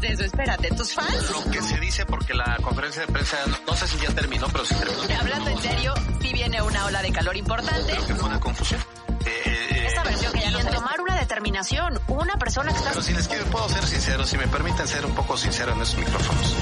[0.00, 1.30] no hagas eso, espérate, tus fans...
[1.30, 3.36] Lo que se dice porque la conferencia de prensa,
[3.66, 5.20] no sé si ya terminó, pero sí terminó.
[5.20, 7.92] Hablando en serio, sí viene una ola de calor importante.
[7.92, 8.80] Creo que fue una confusión.
[9.24, 12.90] Eh, eh, Esta versión que ya no tomar una determinación, una persona que está...
[12.90, 15.82] pero si les quiero, puedo ser sincero, si me permiten ser un poco sincero en
[15.82, 16.54] estos micrófonos.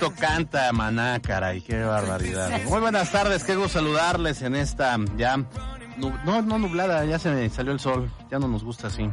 [0.00, 2.62] Bonito canta Maná, caray, qué barbaridad.
[2.64, 5.36] Muy buenas tardes, qué gusto saludarles en esta ya,
[5.96, 9.10] no, no nublada, ya se me salió el sol, ya no nos gusta así.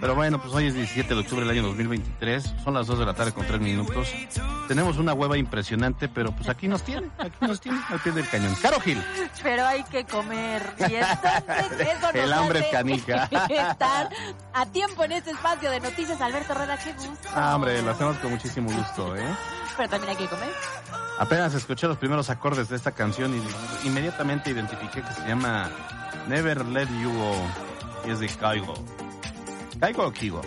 [0.00, 3.04] Pero bueno, pues hoy es 17 de octubre del año 2023, son las 2 de
[3.06, 4.08] la tarde con 3 minutos.
[4.66, 8.26] Tenemos una hueva impresionante, pero pues aquí nos tiene, aquí nos tiene, al pie del
[8.28, 8.54] cañón.
[8.62, 9.02] Caro Gil,
[9.42, 10.62] Pero hay que comer.
[10.78, 13.24] Y entonces eso nos El hambre es canica.
[13.50, 14.08] Estar
[14.54, 16.20] a tiempo en este espacio de noticias.
[16.20, 17.28] Alberto Rueda, qué gusto.
[17.34, 19.24] ah, hombre, lo hacemos con muchísimo gusto, ¿eh?
[19.76, 20.50] Pero también hay que comer.
[21.18, 25.68] Apenas escuché los primeros acordes de esta canción y inmediatamente identifiqué que se llama
[26.28, 27.34] Never Let You Go
[28.06, 28.74] y es de Kaigo.
[29.80, 30.42] ¿Kaigo o Kigo?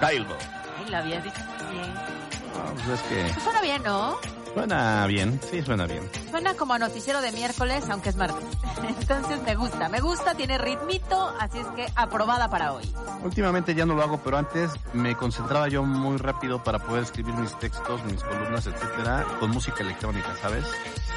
[0.00, 0.34] Kaigo.
[0.78, 1.94] Ay, lo habías dicho muy bien.
[1.94, 4.16] Ah, pues es que Suena bien, ¿no?
[4.52, 6.02] suena bien, sí suena bien.
[6.28, 8.44] Suena como a noticiero de miércoles, aunque es martes.
[9.00, 12.92] Entonces me gusta, me gusta, tiene ritmito, así es que aprobada para hoy.
[13.22, 17.34] Últimamente ya no lo hago, pero antes me concentraba yo muy rápido para poder escribir
[17.34, 20.64] mis textos, mis columnas, etcétera, con música electrónica, ¿sabes?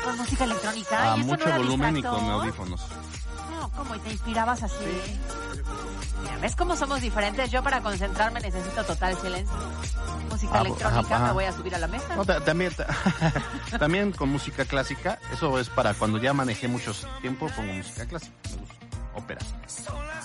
[0.04, 1.14] Con música electrónica.
[1.14, 2.82] A ¿y eso no mucho era volumen y con audífonos.
[3.64, 3.96] No, ¿cómo?
[3.96, 4.84] ¿Y te inspirabas así?
[6.22, 7.50] Mira, ¿ves cómo somos diferentes?
[7.50, 9.56] Yo para concentrarme necesito total silencio.
[10.30, 11.26] Música Ah, electrónica, ajá.
[11.28, 12.14] me voy a subir a la mesa.
[12.16, 12.88] No, también, ta-
[13.80, 18.34] también con música clásica, eso es para cuando ya manejé mucho tiempo, pongo música clásica,
[18.50, 18.76] me gusta,
[19.16, 19.42] ópera.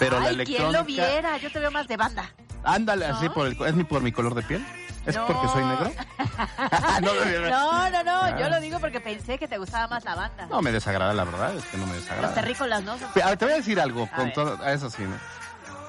[0.00, 1.36] Pero la Ay, ¿quién electrónica, lo viera?
[1.38, 2.30] Yo te veo más de banda.
[2.64, 3.16] Ándale, ¿No?
[3.16, 4.64] así por el, es mi por mi color de piel,
[5.06, 5.26] es No.
[5.26, 5.92] porque soy negro.
[7.02, 7.14] no,
[7.50, 8.36] no, No, Ah.
[8.38, 10.46] yo lo digo porque pensé que te gustaba más la banda.
[10.46, 12.34] no me desagrada, la verdad, es que no me Los desagrada.
[12.34, 12.98] terrícolas, ¿no?
[12.98, 15.16] Son- te voy a decir algo, A con todo, eso sí, ¿no?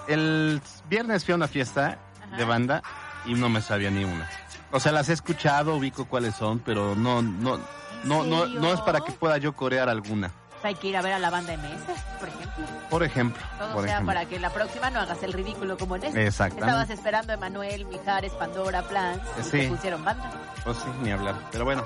[0.07, 1.97] El viernes fui a una fiesta
[2.27, 2.37] Ajá.
[2.37, 2.81] de banda
[3.25, 4.27] y no me sabía ni una.
[4.71, 7.59] O sea, las he escuchado, ubico cuáles son, pero no, no,
[8.03, 10.31] no, no, no es para que pueda yo corear alguna.
[10.61, 11.83] Hay que ir a ver a la banda MS,
[12.19, 12.65] por ejemplo.
[12.89, 14.13] Por ejemplo, Todo por sea ejemplo.
[14.13, 16.27] para que la próxima no hagas el ridículo como en este.
[16.27, 16.65] Exactamente.
[16.67, 19.49] Estabas esperando a Emanuel, Mijares, Pandora, Plans, y Sí.
[19.51, 20.29] te pusieron banda.
[20.65, 21.35] Pues sí, ni hablar.
[21.53, 21.85] Pero bueno,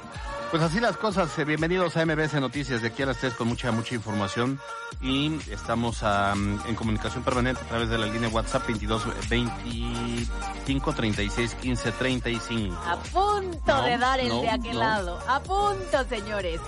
[0.50, 1.38] pues así las cosas.
[1.38, 4.60] Eh, Bienvenidos a MBS Noticias de aquí a las 3 con mucha, mucha información.
[5.02, 11.56] Y estamos am, en comunicación permanente a través de la línea WhatsApp 22 25 36
[11.56, 12.76] 15 35.
[12.88, 14.80] A punto No, de dar el no, de aquel no.
[14.80, 15.20] lado.
[15.28, 16.60] A punto, señores.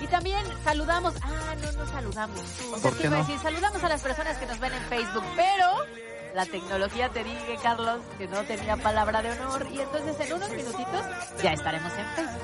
[0.00, 1.14] Y también saludamos.
[1.22, 2.40] Ah, no, no saludamos.
[2.40, 3.26] O sea, ¿Por sí qué iba a no?
[3.26, 5.66] decir, saludamos a las personas que nos ven en Facebook, pero
[6.34, 9.66] la tecnología te dije, Carlos, que no tenía palabra de honor.
[9.72, 11.02] Y entonces en unos minutitos
[11.42, 12.42] ya estaremos en Facebook.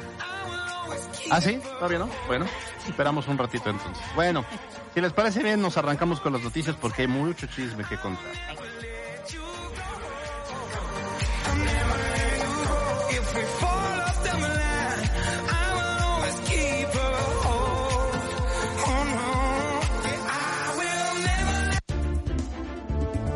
[1.31, 1.61] ¿Ah, sí?
[1.79, 2.11] ¿Todavía no?
[2.27, 2.47] Bueno,
[2.87, 4.05] esperamos un ratito entonces.
[4.15, 4.45] Bueno,
[4.93, 8.33] si les parece bien, nos arrancamos con las noticias porque hay mucho chisme que contar.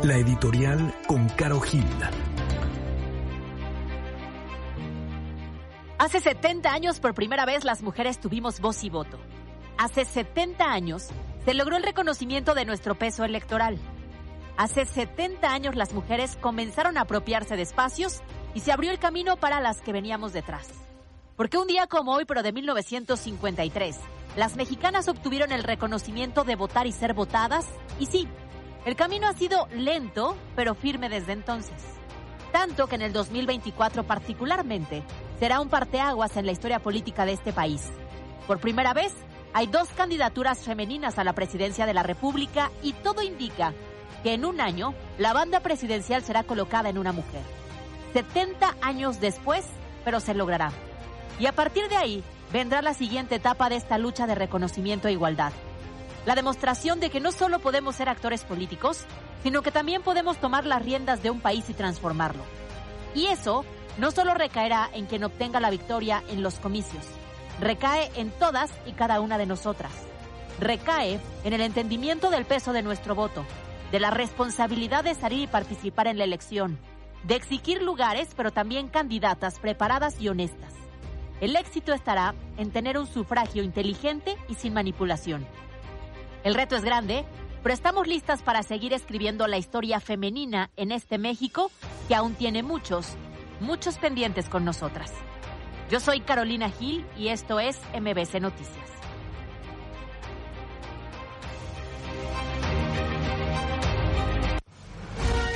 [0.01, 1.83] La editorial con Caro Gil.
[5.97, 9.19] Hace 70 años por primera vez las mujeres tuvimos voz y voto.
[9.77, 11.09] Hace 70 años
[11.43, 13.77] se logró el reconocimiento de nuestro peso electoral.
[14.55, 18.21] Hace 70 años las mujeres comenzaron a apropiarse de espacios
[18.53, 20.69] y se abrió el camino para las que veníamos detrás.
[21.35, 23.97] Porque un día como hoy, pero de 1953,
[24.37, 27.65] las mexicanas obtuvieron el reconocimiento de votar y ser votadas,
[27.99, 28.29] y sí,
[28.85, 31.83] el camino ha sido lento, pero firme desde entonces.
[32.51, 35.03] Tanto que en el 2024 particularmente
[35.39, 37.89] será un parteaguas en la historia política de este país.
[38.47, 39.13] Por primera vez,
[39.53, 43.73] hay dos candidaturas femeninas a la presidencia de la República y todo indica
[44.23, 47.41] que en un año la banda presidencial será colocada en una mujer.
[48.13, 49.65] 70 años después,
[50.03, 50.71] pero se logrará.
[51.39, 55.13] Y a partir de ahí vendrá la siguiente etapa de esta lucha de reconocimiento e
[55.13, 55.53] igualdad.
[56.29, 59.03] La demostración de que no solo podemos ser actores políticos,
[59.41, 62.43] sino que también podemos tomar las riendas de un país y transformarlo.
[63.15, 63.65] Y eso
[63.97, 67.03] no solo recaerá en quien obtenga la victoria en los comicios,
[67.59, 69.91] recae en todas y cada una de nosotras.
[70.59, 73.43] Recae en el entendimiento del peso de nuestro voto,
[73.91, 76.77] de la responsabilidad de salir y participar en la elección,
[77.23, 80.75] de exigir lugares, pero también candidatas preparadas y honestas.
[81.41, 85.47] El éxito estará en tener un sufragio inteligente y sin manipulación.
[86.43, 87.25] El reto es grande,
[87.63, 91.69] pero estamos listas para seguir escribiendo la historia femenina en este México
[92.07, 93.07] que aún tiene muchos,
[93.59, 95.11] muchos pendientes con nosotras.
[95.89, 98.89] Yo soy Carolina Gil y esto es MBC Noticias.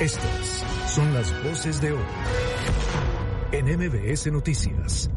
[0.00, 0.64] Estas
[0.94, 2.04] son las voces de hoy
[3.52, 5.08] en MBS Noticias.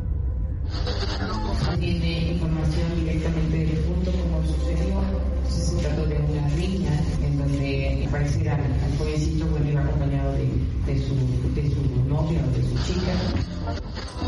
[8.31, 10.45] Donde pareciera al jovencito bueno, iba acompañado de,
[10.85, 11.15] de, su,
[11.53, 13.13] de su novia o de su chica.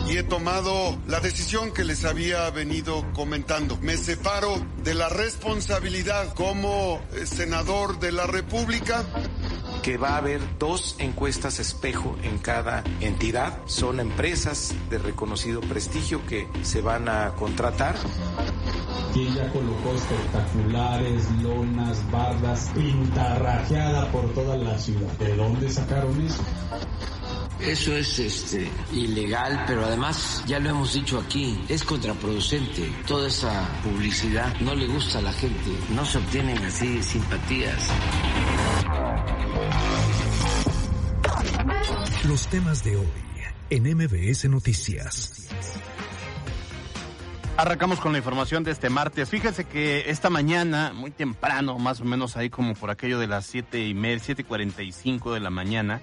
[0.09, 3.77] y he tomado la decisión que les había venido comentando.
[3.81, 4.53] Me separo
[4.83, 9.05] de la responsabilidad como eh, senador de la República.
[9.83, 13.59] que va a haber dos encuestas espejo en cada entidad.
[13.65, 17.95] Son empresas de reconocido prestigio que se van a contratar.
[19.13, 25.11] Quien ya colocó espectaculares, lonas, bardas, pintarrajeada por toda la ciudad.
[25.19, 26.43] ¿De dónde sacaron eso?
[27.59, 32.89] Eso es este, ilegal, pero además, ya lo hemos dicho aquí, es contraproducente.
[33.05, 37.89] Toda esa publicidad no le gusta a la gente, no se obtienen así simpatías.
[42.25, 43.07] Los temas de hoy
[43.69, 45.49] en MBS Noticias.
[47.59, 49.29] Arrancamos con la información de este martes.
[49.29, 53.45] Fíjense que esta mañana, muy temprano, más o menos ahí como por aquello de las
[53.45, 55.99] siete y media, siete cuarenta y cinco de la mañana,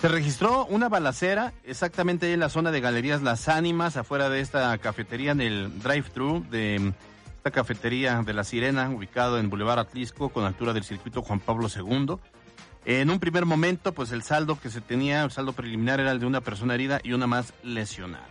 [0.00, 4.40] se registró una balacera exactamente ahí en la zona de Galerías Las Ánimas, afuera de
[4.40, 6.94] esta cafetería en el drive-thru de
[7.36, 11.68] esta cafetería de La Sirena, ubicado en Boulevard Atlisco, con altura del circuito Juan Pablo
[11.68, 12.16] II.
[12.86, 16.20] En un primer momento, pues el saldo que se tenía, el saldo preliminar era el
[16.20, 18.26] de una persona herida y una más lesionada.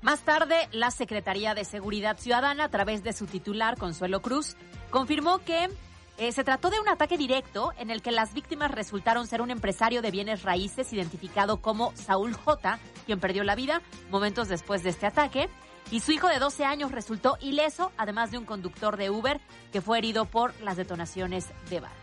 [0.00, 4.56] Más tarde, la Secretaría de Seguridad Ciudadana, a través de su titular, Consuelo Cruz,
[4.90, 5.68] confirmó que
[6.18, 9.50] eh, se trató de un ataque directo en el que las víctimas resultaron ser un
[9.50, 14.90] empresario de bienes raíces identificado como Saúl J., quien perdió la vida momentos después de
[14.90, 15.48] este ataque,
[15.90, 19.40] y su hijo de 12 años resultó ileso, además de un conductor de Uber
[19.72, 21.94] que fue herido por las detonaciones de bala.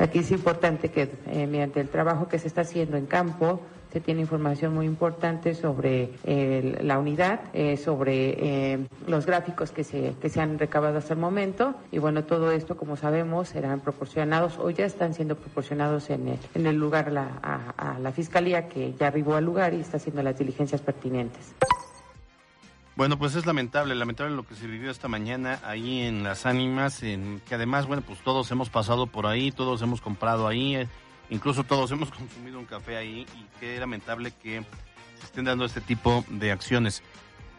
[0.00, 3.60] Aquí es importante que eh, mediante el trabajo que se está haciendo en campo,
[3.92, 9.82] se tiene información muy importante sobre eh, la unidad, eh, sobre eh, los gráficos que
[9.84, 11.74] se, que se han recabado hasta el momento.
[11.90, 16.38] Y bueno, todo esto, como sabemos, serán proporcionados o ya están siendo proporcionados en el,
[16.54, 19.96] en el lugar la- a, a la Fiscalía que ya arribó al lugar y está
[19.96, 21.54] haciendo las diligencias pertinentes.
[22.96, 27.02] Bueno, pues es lamentable, lamentable lo que se vivió esta mañana ahí en Las Ánimas,
[27.04, 30.84] en que además, bueno, pues todos hemos pasado por ahí, todos hemos comprado ahí,
[31.30, 34.64] incluso todos hemos consumido un café ahí y qué lamentable que
[35.18, 37.02] se estén dando este tipo de acciones.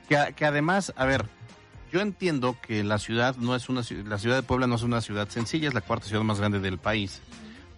[0.07, 1.25] Que, además, a ver,
[1.91, 5.01] yo entiendo que la ciudad no es una la ciudad de Puebla no es una
[5.01, 7.21] ciudad sencilla, es la cuarta ciudad más grande del país.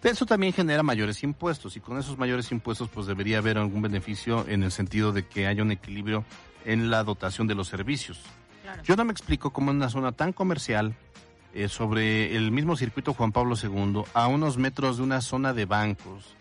[0.01, 4.47] Eso también genera mayores impuestos y con esos mayores impuestos pues debería haber algún beneficio
[4.47, 6.25] en el sentido de que haya un equilibrio
[6.65, 8.19] en la dotación de los servicios.
[8.83, 10.95] Yo no me explico cómo en una zona tan comercial,
[11.53, 15.65] eh, sobre el mismo circuito Juan Pablo II, a unos metros de una zona de
[15.65, 16.35] bancos,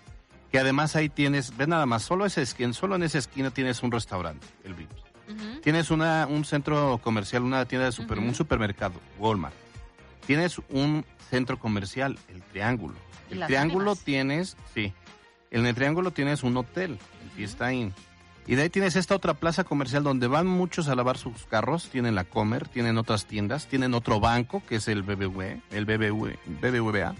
[0.50, 3.82] que además ahí tienes, ve nada más, solo, esa esquina, solo en esa esquina tienes
[3.82, 5.02] un restaurante, el Vips.
[5.62, 9.54] Tienes una, un centro comercial, una tienda de super, un supermercado, Walmart.
[10.26, 12.94] Tienes un centro comercial, el Triángulo.
[13.30, 14.04] El Triángulo Ánimas.
[14.04, 14.92] tienes, sí,
[15.50, 17.94] en el Triángulo tienes un hotel, el Fiesta Inn.
[18.50, 21.88] Y de ahí tienes esta otra plaza comercial donde van muchos a lavar sus carros,
[21.88, 26.36] tienen la Comer, tienen otras tiendas, tienen otro banco que es el BBV, el BBV,
[26.60, 27.14] BBVA.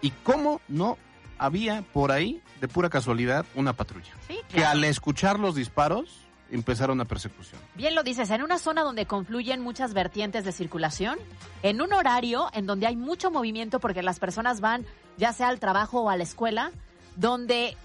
[0.00, 0.96] ¿Y cómo no
[1.36, 4.14] había por ahí, de pura casualidad, una patrulla?
[4.26, 7.60] Sí, Que al escuchar los disparos empezaron una persecución.
[7.74, 11.18] Bien lo dices, en una zona donde confluyen muchas vertientes de circulación,
[11.62, 14.86] en un horario en donde hay mucho movimiento porque las personas van
[15.18, 16.72] ya sea al trabajo o a la escuela,
[17.16, 17.76] donde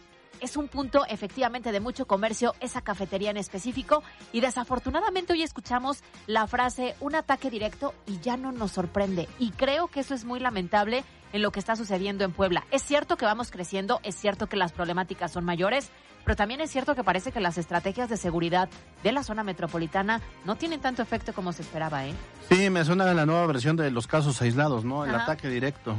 [0.44, 6.04] es un punto efectivamente de mucho comercio, esa cafetería en específico, y desafortunadamente hoy escuchamos
[6.28, 9.30] la frase un ataque directo y ya no nos sorprende.
[9.40, 12.66] Y creo que eso es muy lamentable en lo que está sucediendo en Puebla.
[12.72, 15.90] Es cierto que vamos creciendo, es cierto que las problemáticas son mayores,
[16.26, 18.70] pero también es cierto que parece que las estrategias de seguridad
[19.02, 22.14] de la zona metropolitana no tienen tanto efecto como se esperaba, ¿eh?
[22.50, 25.06] Sí, me suena la nueva versión de los casos aislados, ¿no?
[25.06, 25.24] El Ajá.
[25.24, 25.96] ataque directo.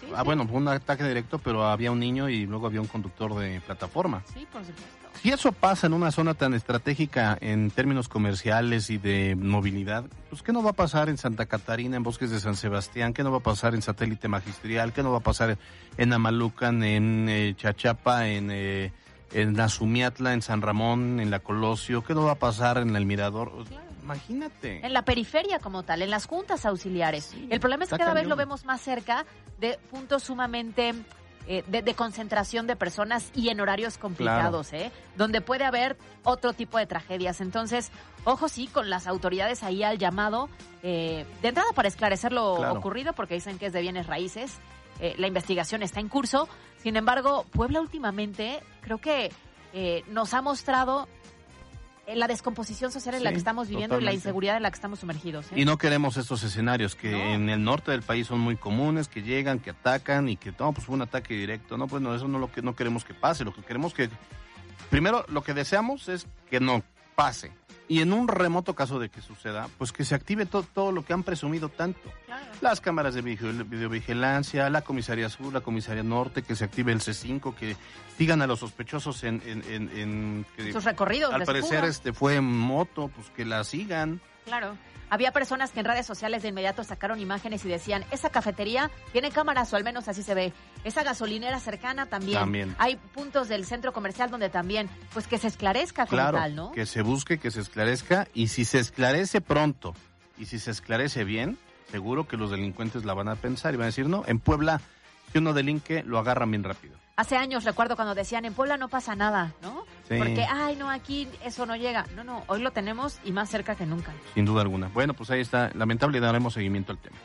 [0.00, 0.24] Sí, ah, sí.
[0.24, 3.60] bueno, fue un ataque directo, pero había un niño y luego había un conductor de
[3.60, 4.22] plataforma.
[4.32, 5.00] Sí, por supuesto.
[5.22, 10.42] Si eso pasa en una zona tan estratégica en términos comerciales y de movilidad, pues
[10.42, 13.12] ¿qué no va a pasar en Santa Catarina, en Bosques de San Sebastián?
[13.12, 14.94] ¿Qué no va a pasar en Satélite Magisterial?
[14.94, 15.58] ¿Qué no va a pasar
[15.98, 18.92] en Amalucan, en eh, Chachapa, en, eh,
[19.32, 22.02] en Azumiatla, en San Ramón, en La Colosio?
[22.02, 23.52] ¿Qué no va a pasar en El Mirador?
[24.14, 24.84] Imagínate.
[24.84, 27.34] En la periferia como tal, en las juntas auxiliares.
[27.48, 29.24] El problema es que cada vez lo vemos más cerca
[29.58, 30.94] de puntos sumamente
[31.46, 34.92] eh, de, de concentración de personas y en horarios complicados, ¿eh?
[35.16, 37.40] Donde puede haber otro tipo de tragedias.
[37.40, 37.90] Entonces,
[38.24, 40.48] ojo sí, con las autoridades ahí al llamado,
[40.82, 42.74] eh, de entrada para esclarecer lo Claro.
[42.74, 44.58] ocurrido, porque dicen que es de bienes raíces.
[45.00, 46.48] Eh, la investigación está en curso.
[46.82, 49.32] Sin embargo, Puebla últimamente creo que
[49.72, 51.08] eh, nos ha mostrado
[52.14, 55.00] la descomposición social en la que estamos viviendo y la inseguridad en la que estamos
[55.00, 55.46] sumergidos.
[55.52, 55.54] ¿eh?
[55.60, 57.18] Y no queremos estos escenarios que No.
[57.18, 60.72] en el norte del país son muy comunes, que llegan, que atacan y que no,
[60.72, 61.76] pues fue un ataque directo.
[61.76, 63.44] No, pues no, eso no lo que no queremos que pase.
[63.44, 64.08] Lo que queremos que
[64.90, 66.82] primero lo que deseamos es que no
[67.14, 67.52] pase.
[67.90, 71.04] Y en un remoto caso de que suceda, pues que se active to- todo lo
[71.04, 72.08] que han presumido tanto.
[72.60, 77.00] Las cámaras de vigil- videovigilancia, la comisaría sur, la comisaría norte, que se active el
[77.00, 77.76] C5, que
[78.16, 79.42] sigan a los sospechosos en...
[79.44, 83.64] en, en- en- que Sus recorridos Al parecer este fue en moto, pues que la
[83.64, 84.20] sigan.
[84.50, 84.76] Claro.
[85.10, 89.30] Había personas que en redes sociales de inmediato sacaron imágenes y decían, esa cafetería tiene
[89.30, 90.52] cámaras o al menos así se ve.
[90.84, 92.38] Esa gasolinera cercana también.
[92.38, 92.76] También.
[92.78, 96.72] Hay puntos del centro comercial donde también, pues que se esclarezca como Claro, tal, ¿no?
[96.72, 99.94] que se busque, que se esclarezca y si se esclarece pronto
[100.38, 101.58] y si se esclarece bien,
[101.90, 104.80] seguro que los delincuentes la van a pensar y van a decir, no, en Puebla,
[105.32, 106.99] si uno delinque, lo agarran bien rápido.
[107.20, 109.84] Hace años recuerdo cuando decían, en Puebla no pasa nada, ¿no?
[110.08, 110.14] Sí.
[110.16, 112.06] Porque, ay, no, aquí eso no llega.
[112.16, 114.10] No, no, hoy lo tenemos y más cerca que nunca.
[114.32, 114.88] Sin duda alguna.
[114.88, 115.70] Bueno, pues ahí está.
[115.74, 117.18] Lamentable daremos seguimiento al tema.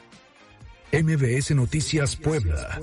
[0.92, 2.78] MBS Noticias Puebla.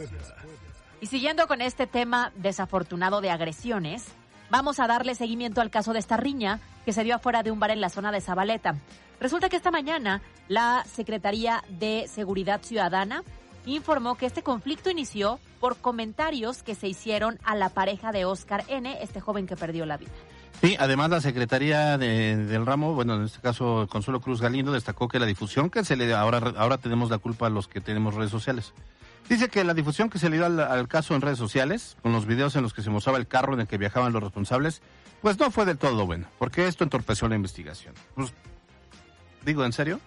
[1.02, 4.06] Y siguiendo con este tema desafortunado de agresiones,
[4.48, 7.60] vamos a darle seguimiento al caso de esta riña que se dio afuera de un
[7.60, 8.76] bar en la zona de Zabaleta.
[9.20, 13.22] Resulta que esta mañana la Secretaría de Seguridad Ciudadana
[13.66, 18.64] informó que este conflicto inició por comentarios que se hicieron a la pareja de Oscar
[18.66, 20.10] N., este joven que perdió la vida.
[20.60, 25.06] Sí, además la Secretaría de- del Ramo, bueno, en este caso Consuelo Cruz Galindo, destacó
[25.06, 27.80] que la difusión que se le dio, ahora, ahora tenemos la culpa a los que
[27.80, 28.72] tenemos redes sociales.
[29.28, 32.10] Dice que la difusión que se le dio al, al caso en redes sociales, con
[32.10, 34.82] los videos en los que se mostraba el carro en el que viajaban los responsables,
[35.20, 37.94] pues no fue del todo bueno, porque esto entorpeció la investigación.
[38.16, 38.34] Pues,
[39.44, 40.00] digo, ¿en serio?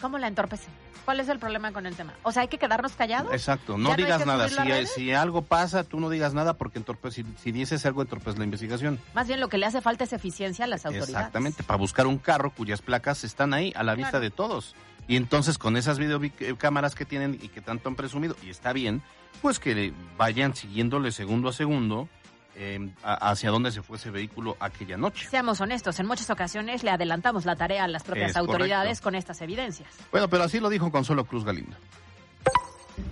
[0.00, 0.68] ¿Cómo la entorpece?
[1.04, 2.14] ¿Cuál es el problema con el tema?
[2.22, 3.32] O sea, hay que quedarnos callados.
[3.32, 4.48] Exacto, ¿Ya no hay digas nada.
[4.86, 8.44] Si, algo pasa, tú no digas nada porque entorpece, si, si dices algo, entorpece la
[8.44, 8.98] investigación.
[9.12, 11.10] Más bien lo que le hace falta es eficiencia a las autoridades.
[11.10, 14.74] Exactamente, para buscar un carro cuyas placas están ahí a la vista de todos.
[15.06, 19.02] Y entonces con esas videocámaras que tienen y que tanto han presumido, y está bien,
[19.42, 22.08] pues que vayan siguiéndole segundo a segundo
[22.56, 25.26] eh, hacia dónde se fue ese vehículo aquella noche.
[25.28, 29.04] Seamos honestos, en muchas ocasiones le adelantamos la tarea a las propias Es autoridades correcto.
[29.04, 29.88] con estas evidencias.
[30.10, 31.76] Bueno, pero así lo dijo Consuelo Cruz Galindo.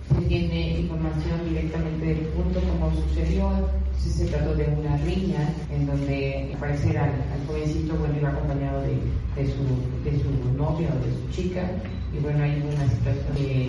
[0.07, 5.85] Se tiene información directamente del punto como sucedió, si se trató de una riña en
[5.85, 8.95] donde al parecer al, al jovencito bueno iba acompañado de,
[9.35, 9.63] de su,
[10.03, 11.69] de su novia o de su chica
[12.13, 13.67] y bueno hay una situación que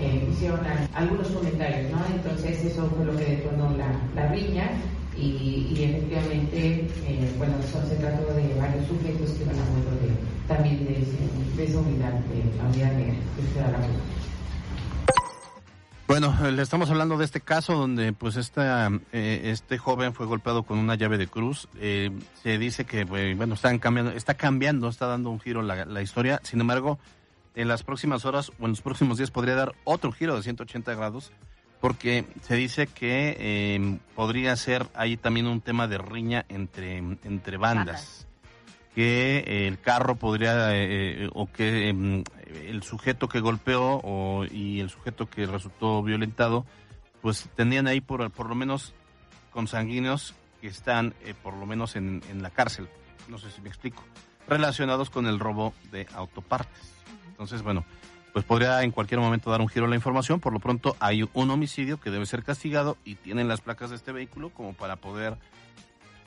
[0.00, 0.60] eh, hicieron
[0.94, 1.98] algunos comentarios, ¿no?
[2.14, 4.70] Entonces eso fue lo que detonó la, la riña
[5.18, 9.90] y, y efectivamente, eh, bueno, son, se trató de varios sujetos que iban a bordo
[10.00, 10.14] de,
[10.46, 11.04] también de,
[11.56, 12.92] de esa unidad, de la unidad
[13.36, 13.48] Cruz.
[16.06, 20.24] Bueno, eh, le estamos hablando de este caso donde pues esta, eh, este joven fue
[20.24, 21.68] golpeado con una llave de cruz.
[21.78, 22.10] Eh,
[22.42, 26.00] se dice que eh, bueno están cambiando, está cambiando, está dando un giro la, la
[26.00, 26.40] historia.
[26.44, 26.98] Sin embargo,
[27.54, 30.94] en las próximas horas o en los próximos días podría dar otro giro de 180
[30.94, 31.30] grados
[31.80, 37.56] porque se dice que eh, podría ser ahí también un tema de riña entre, entre
[37.56, 38.26] bandas.
[38.94, 42.24] Que eh, el carro podría, eh, eh, o que em,
[42.66, 46.66] el sujeto que golpeó o, y el sujeto que resultó violentado,
[47.22, 48.94] pues tenían ahí por, por lo menos
[49.52, 52.88] consanguíneos que están eh, por lo menos en, en la cárcel.
[53.28, 54.02] No sé si me explico.
[54.48, 56.92] Relacionados con el robo de autopartes.
[57.28, 57.84] Entonces, bueno,
[58.38, 60.38] pues podría en cualquier momento dar un giro a la información.
[60.38, 63.96] Por lo pronto hay un homicidio que debe ser castigado y tienen las placas de
[63.96, 65.36] este vehículo como para poder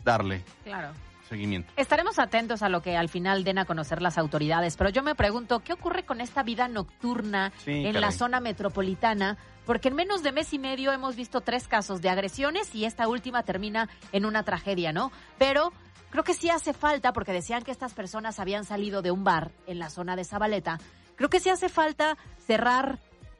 [0.03, 0.89] darle Claro.
[1.29, 1.71] seguimiento.
[1.77, 5.15] Estaremos atentos a lo que al final den a conocer las autoridades, pero yo me
[5.15, 8.01] pregunto, ¿qué ocurre con esta vida nocturna Sí, en caray.
[8.01, 9.37] la zona metropolitana?
[9.65, 13.07] Porque en menos de mes y medio hemos visto tres casos de agresiones y esta
[13.07, 15.13] última termina en una tragedia, ¿no?
[15.37, 15.71] Pero
[16.09, 19.51] creo que sí hace falta, porque decían que estas personas habían salido de un bar
[19.65, 20.77] en la zona de Zabaleta,
[21.21, 22.97] creo que sí hace falta cerrar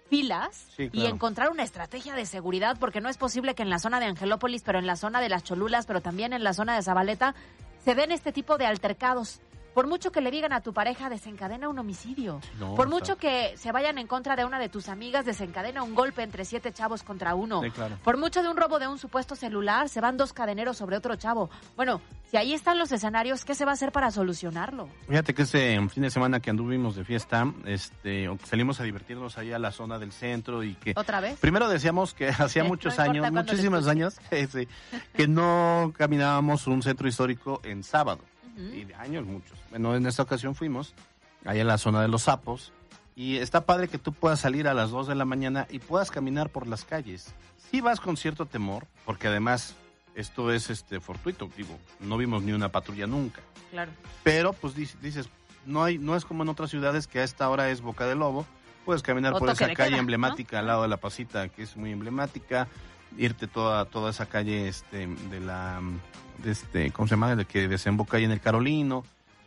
[0.07, 3.79] filas Sí, y encontrar una estrategia de seguridad, porque no es posible que en la
[3.79, 6.75] zona de Angelópolis, pero en la zona de las Cholulas, pero también en la zona
[6.75, 7.33] de Zabaleta,
[7.83, 9.39] se den este tipo de altercados.
[9.73, 12.41] Por mucho que le digan a tu pareja, desencadena un homicidio.
[12.59, 15.95] no, Por mucho que se vayan en contra de una de tus amigas, desencadena un
[15.95, 17.61] golpe entre siete chavos contra uno.
[17.61, 17.97] Sí, claro.
[18.03, 21.15] Por mucho de un robo de un supuesto celular, se van dos cadeneros sobre otro
[21.15, 21.49] chavo.
[21.77, 24.89] Bueno, si ahí están los escenarios, ¿qué se va a hacer para solucionarlo?
[25.07, 29.53] Fíjate que ese fin de semana que anduvimos de fiesta, este, salimos a divertirnos ahí
[29.53, 31.39] a la zona del centro y que ¿Otra vez?
[31.39, 34.19] primero decíamos que hacía muchos no años, muchísimos años,
[35.13, 38.19] que no caminábamos un centro histórico en sábado.
[38.57, 39.57] Y de años muchos.
[39.69, 40.93] Bueno, en esta ocasión fuimos
[41.45, 42.71] allá en la zona de los sapos
[43.15, 46.11] y está padre que tú puedas salir a las 2 de la mañana y puedas
[46.11, 47.33] caminar por las calles.
[47.71, 49.75] Sí vas con cierto temor, porque además
[50.15, 53.41] esto es este fortuito, digo, no vimos ni una patrulla nunca.
[53.71, 53.91] Claro.
[54.23, 55.29] Pero pues dic- dices,
[55.65, 58.15] no hay no es como en otras ciudades que a esta hora es Boca de
[58.15, 58.45] Lobo.
[58.85, 59.97] Puedes caminar O por esa calle queda, ¿no?
[59.97, 62.67] emblemática al lado de la Pasita, que es muy emblemática,
[63.17, 65.81] irte toda toda esa calle este de la
[66.37, 67.35] de este, ¿cómo se llama?
[67.35, 68.99] De que desemboca ahí en el Carolino.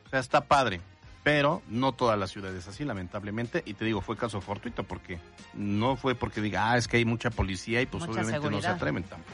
[0.06, 0.80] O sea, está padre,
[1.25, 5.18] pero no toda la ciudad es así, lamentablemente, y te digo, fue caso fortuito porque
[5.54, 8.61] no fue porque diga, ah, es que hay mucha policía y pues Mucha obviamente no
[8.61, 9.33] se atreven tampoco.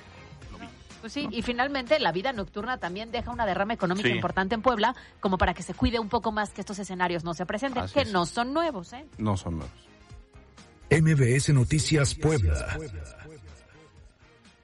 [1.01, 4.15] Pues sí, y finalmente la vida nocturna también deja una derrama económica Sí.
[4.15, 7.33] importante en Puebla, como para que se cuide un poco más que estos escenarios no
[7.33, 8.13] se presenten, Así que es.
[8.13, 9.07] no son nuevos, ¿eh?
[9.17, 9.89] No son nuevos.
[10.91, 12.77] MBS Noticias Puebla.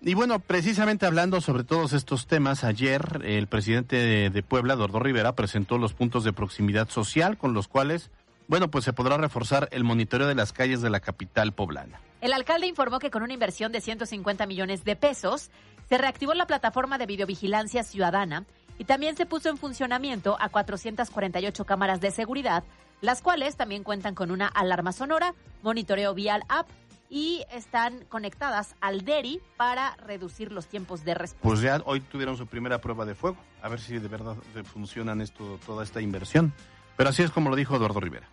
[0.07, 5.35] Y bueno, precisamente hablando sobre todos estos temas, ayer el presidente de, Puebla, Eduardo Rivera,
[5.35, 8.13] presentó los puntos de proximidad social con los cuales,
[8.47, 12.01] bueno, pues se podrá reforzar el monitoreo de las calles de la capital poblana.
[12.21, 15.51] El alcalde informó que con una inversión de 150 millones de pesos
[15.89, 18.45] se reactivó la plataforma de videovigilancia ciudadana
[18.79, 22.63] y también se puso en funcionamiento a 448 cámaras de seguridad,
[23.01, 25.35] las cuales también cuentan con una alarma sonora,
[25.65, 26.69] monitoreo vial app
[27.09, 31.49] y están conectadas al DERI para reducir los tiempos de respuesta.
[31.49, 35.21] Pues ya hoy tuvieron su primera prueba de fuego, a ver si de verdad funcionan
[35.21, 36.52] esto, toda esta inversión.
[36.97, 38.28] Pero así es como lo dijo Eduardo Rivera.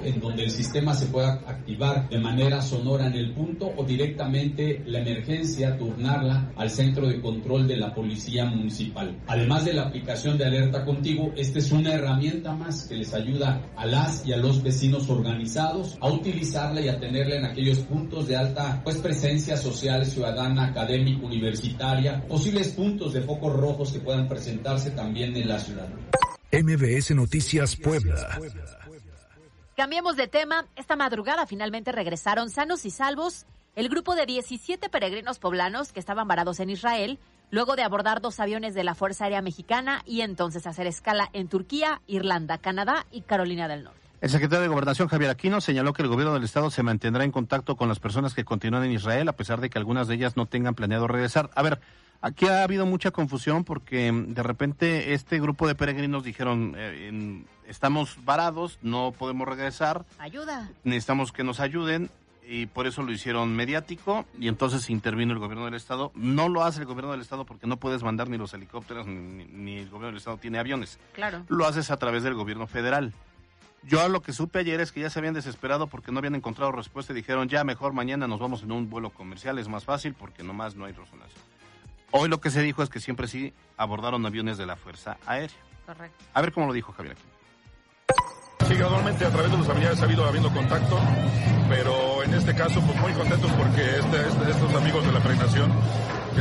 [0.00, 4.82] En donde el sistema se pueda activar de manera sonora en el punto o directamente
[4.86, 9.18] la emergencia turnarla al centro de control de la policía municipal.
[9.26, 13.70] Además de la aplicación de alerta contigo, esta es una herramienta más que les ayuda
[13.76, 18.28] a las y a los vecinos organizados a utilizarla y a tenerla en aquellos puntos
[18.28, 24.28] de alta pues presencia social, ciudadana, académica, universitaria, posibles puntos de focos rojos que puedan
[24.28, 25.88] presentarse también en la ciudad.
[26.52, 28.38] MBS Noticias Puebla.
[29.76, 30.64] Cambiemos de tema.
[30.74, 36.26] Esta madrugada finalmente regresaron sanos y salvos el grupo de 17 peregrinos poblanos que estaban
[36.26, 37.18] varados en Israel,
[37.50, 41.48] luego de abordar dos aviones de la Fuerza Aérea Mexicana y entonces hacer escala en
[41.48, 44.00] Turquía, Irlanda, Canadá y Carolina del Norte.
[44.22, 47.30] El secretario de Gobernación, Javier Aquino, señaló que el gobierno del Estado se mantendrá en
[47.30, 50.38] contacto con las personas que continúan en Israel, a pesar de que algunas de ellas
[50.38, 51.50] no tengan planeado regresar.
[51.54, 51.80] A ver,
[52.20, 57.08] aquí ha habido mucha confusión porque mm, de repente este grupo de peregrinos dijeron, eh,
[57.08, 60.70] en- estamos varados, no podemos regresar, Ayuda.
[60.84, 62.10] necesitamos que nos ayuden
[62.48, 66.12] y por eso lo hicieron mediático y entonces intervino el gobierno del estado.
[66.14, 69.44] No lo hace el gobierno del estado porque no puedes mandar ni los helicópteros ni,
[69.46, 71.00] ni el gobierno del estado tiene aviones.
[71.12, 71.44] Claro.
[71.48, 73.12] Lo haces a través del gobierno federal.
[73.82, 76.70] Yo lo que supe ayer es que ya se habían desesperado porque no habían encontrado
[76.72, 80.14] respuesta y dijeron ya mejor mañana nos vamos en un vuelo comercial, es más fácil
[80.14, 81.40] porque nomás no hay resonancia.
[82.12, 85.56] Hoy lo que se dijo es que siempre sí abordaron aviones de la Fuerza Aérea.
[85.84, 86.24] Correcto.
[86.34, 88.66] A ver cómo lo dijo Javier aquí.
[88.68, 90.98] Sí, gradualmente a través de los familiares ha habido habiendo contacto,
[91.68, 95.72] pero en este caso pues muy contentos porque este- este- estos amigos de la peregrinación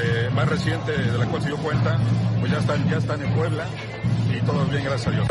[0.02, 1.98] eh, más reciente de la cual se dio cuenta,
[2.40, 3.66] pues ya están, ya están en Puebla
[4.30, 5.28] y todo bien, gracias a Dios.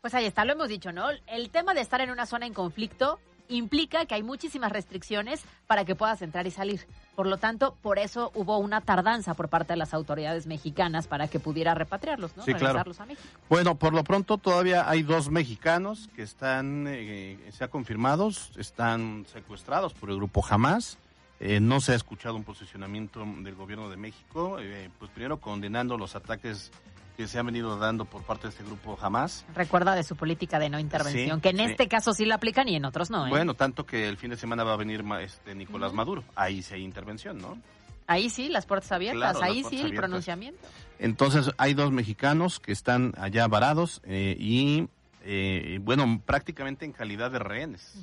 [0.00, 1.08] Pues ahí está, lo hemos dicho, ¿no?
[1.26, 3.18] El tema de estar en una zona en conflicto
[3.56, 6.86] implica que hay muchísimas restricciones para que puedas entrar y salir.
[7.14, 11.28] Por lo tanto, por eso hubo una tardanza por parte de las autoridades mexicanas para
[11.28, 12.44] que pudiera repatriarlos, ¿no?
[12.44, 12.80] Sí, claro.
[12.98, 13.28] A México.
[13.48, 19.26] Bueno, por lo pronto todavía hay dos mexicanos que están, eh, se ha confirmados, están
[19.32, 20.98] secuestrados por el grupo Hamas.
[21.40, 25.98] Eh, no se ha escuchado un posicionamiento del gobierno de México, eh, pues primero condenando
[25.98, 26.70] los ataques
[27.16, 29.44] que se han venido dando por parte de este grupo Hamas.
[29.54, 31.62] Recuerda de su política de no intervención, Sí, que en sí.
[31.64, 33.30] este caso sí la aplican y en otros no, ¿eh?
[33.30, 36.24] Bueno, tanto que el fin de semana va a venir este Nicolás Maduro.
[36.34, 37.58] Ahí sí hay intervención, ¿no?
[38.06, 40.60] Ahí sí, las puertas abiertas, Claro, ahí puertas sí el pronunciamiento.
[40.98, 44.88] Entonces hay dos mexicanos que están allá varados eh, y,
[45.22, 47.94] eh, bueno, prácticamente en calidad de rehenes.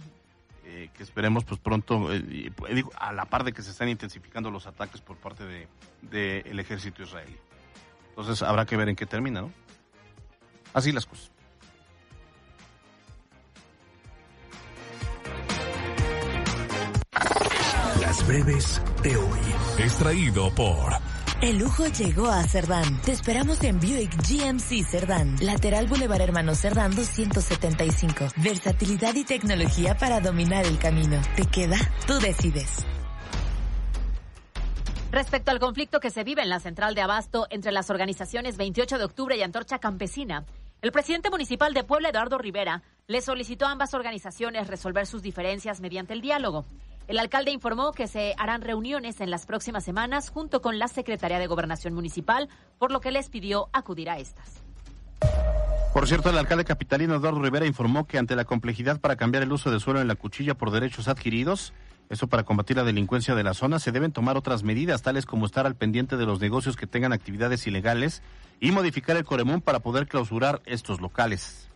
[0.63, 2.07] Eh, que esperemos pues pronto,
[2.55, 5.67] pues, digo, a la par de que se están intensificando los ataques por parte del
[6.01, 7.35] de, el ejército israelí.
[8.21, 9.51] Entonces habrá que ver en qué termina, ¿no?
[10.73, 11.31] Así las cosas.
[17.99, 19.39] Las breves de hoy.
[19.79, 20.93] Extraído por
[21.41, 23.01] El lujo llegó a Cerdán.
[23.01, 25.37] Te esperamos en Buick GMC Cerdán.
[25.41, 28.27] Lateral Boulevard Hermano Cerdán 275.
[28.37, 31.19] Versatilidad y tecnología para dominar el camino.
[31.35, 31.77] ¿Te queda?
[32.05, 32.85] Tú decides.
[35.11, 38.97] Respecto al conflicto que se vive en la central de Abasto entre las organizaciones 28
[38.97, 40.45] de octubre y Antorcha Campesina,
[40.81, 45.81] el presidente municipal de Puebla, Eduardo Rivera, le solicitó a ambas organizaciones resolver sus diferencias
[45.81, 46.63] mediante el diálogo.
[47.09, 51.39] El alcalde informó que se harán reuniones en las próximas semanas junto con la Secretaría
[51.39, 52.47] de Gobernación Municipal,
[52.79, 54.63] por lo que les pidió acudir a estas.
[55.93, 59.51] Por cierto, el alcalde capitalino Eduardo Rivera informó que ante la complejidad para cambiar el
[59.51, 61.73] uso de suelo en la cuchilla por derechos adquiridos,
[62.11, 65.45] eso para combatir la delincuencia de la zona, se deben tomar otras medidas, tales como
[65.45, 68.21] estar al pendiente de los negocios que tengan actividades ilegales
[68.59, 71.69] y modificar el Coremón para poder clausurar estos locales.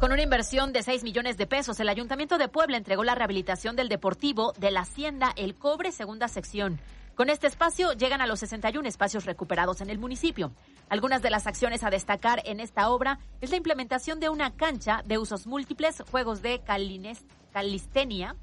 [0.00, 3.74] Con una inversión de 6 millones de pesos, el Ayuntamiento de Puebla entregó la rehabilitación
[3.74, 6.78] del Deportivo de la Hacienda El Cobre, segunda sección.
[7.16, 10.52] Con este espacio llegan a los 61 espacios recuperados en el municipio.
[10.88, 15.02] Algunas de las acciones a destacar en esta obra es la implementación de una cancha
[15.06, 18.34] de usos múltiples, juegos de calines- calistenia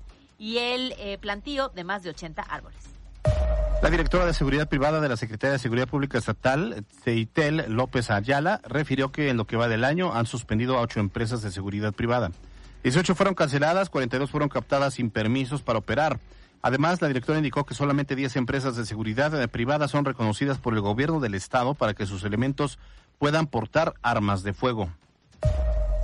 [0.41, 2.79] y el eh, plantío de más de 80 árboles.
[3.83, 8.59] La directora de Seguridad Privada de la Secretaría de Seguridad Pública Estatal, Ceitel López Ayala,
[8.67, 11.93] refirió que en lo que va del año han suspendido a ocho empresas de seguridad
[11.93, 12.31] privada.
[12.81, 16.19] 18 fueron canceladas, 42 fueron captadas sin permisos para operar.
[16.63, 20.73] Además, la directora indicó que solamente 10 empresas de seguridad eh, privada son reconocidas por
[20.73, 22.79] el gobierno del estado para que sus elementos
[23.19, 24.89] puedan portar armas de fuego.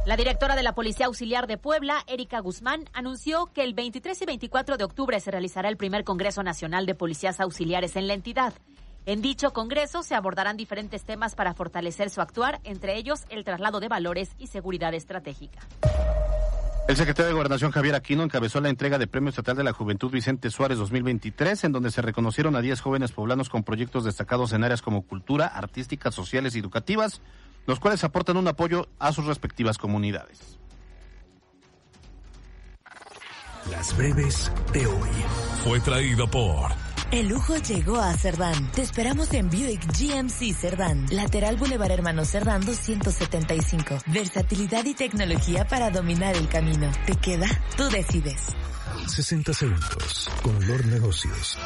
[0.07, 4.25] La directora de la Policía Auxiliar de Puebla, Erika Guzmán, anunció que el 23 y
[4.25, 8.53] 24 de octubre se realizará el primer Congreso Nacional de Policías Auxiliares en la entidad.
[9.05, 13.81] En dicho congreso se abordarán diferentes temas para fortalecer su actuar, entre ellos el traslado
[13.81, 15.59] de valores y seguridad estratégica.
[16.87, 20.09] El secretario de Gobernación Javier Aquino encabezó la entrega de Premio Estatal de la Juventud
[20.09, 24.63] Vicente Suárez 2023, en donde se reconocieron a 10 jóvenes poblanos con proyectos destacados en
[24.63, 27.21] áreas como cultura, artísticas, sociales y educativas,
[27.67, 30.57] los cuales aportan un apoyo a sus respectivas comunidades.
[33.69, 35.09] Las breves de hoy.
[35.63, 36.71] fue traído por
[37.11, 38.71] El lujo llegó a Cerdán.
[38.71, 41.05] Te esperamos en Buick GMC Cerdán.
[41.11, 43.97] Lateral Boulevard Hermano Cerdán 275.
[44.07, 46.89] Versatilidad y tecnología para dominar el camino.
[47.05, 47.47] ¿Te queda?
[47.75, 48.55] Tú decides.
[49.05, 51.57] 60 segundos con Lord Negocios.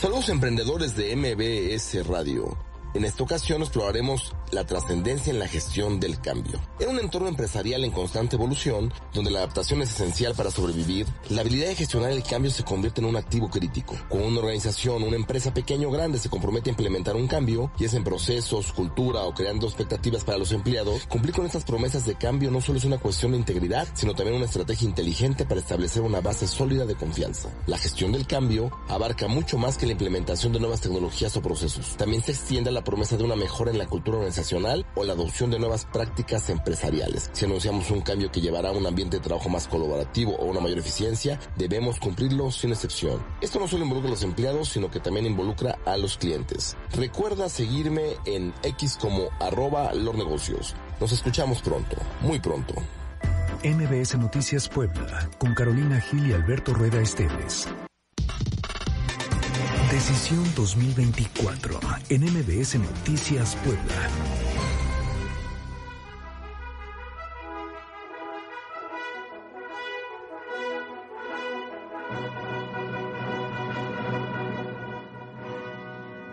[0.00, 2.67] Saludos emprendedores de MBS Radio.
[2.98, 6.60] En esta ocasión exploraremos la trascendencia en la gestión del cambio.
[6.80, 11.42] En un entorno empresarial en constante evolución, donde la adaptación es esencial para sobrevivir, la
[11.42, 13.94] habilidad de gestionar el cambio se convierte en un activo crítico.
[14.08, 17.84] Cuando una organización, una empresa pequeña o grande se compromete a implementar un cambio, y
[17.84, 22.16] es en procesos, cultura o creando expectativas para los empleados, cumplir con estas promesas de
[22.16, 26.02] cambio no solo es una cuestión de integridad, sino también una estrategia inteligente para establecer
[26.02, 27.48] una base sólida de confianza.
[27.68, 31.96] La gestión del cambio abarca mucho más que la implementación de nuevas tecnologías o procesos.
[31.96, 35.12] También se extiende a la promesa de una mejora en la cultura organizacional o la
[35.12, 37.28] adopción de nuevas prácticas empresariales.
[37.34, 40.60] Si anunciamos un cambio que llevará a un ambiente de trabajo más colaborativo o una
[40.60, 43.22] mayor eficiencia, debemos cumplirlo sin excepción.
[43.42, 46.78] Esto no solo involucra a los empleados, sino que también involucra a los clientes.
[46.94, 50.74] Recuerda seguirme en X como arroba lornegocios.
[50.98, 52.74] Nos escuchamos pronto, muy pronto.
[53.62, 57.68] MBS Noticias Puebla, con Carolina Gil y Alberto Rueda Esteves.
[59.90, 63.94] Decisión 2024 en MBS Noticias Puebla.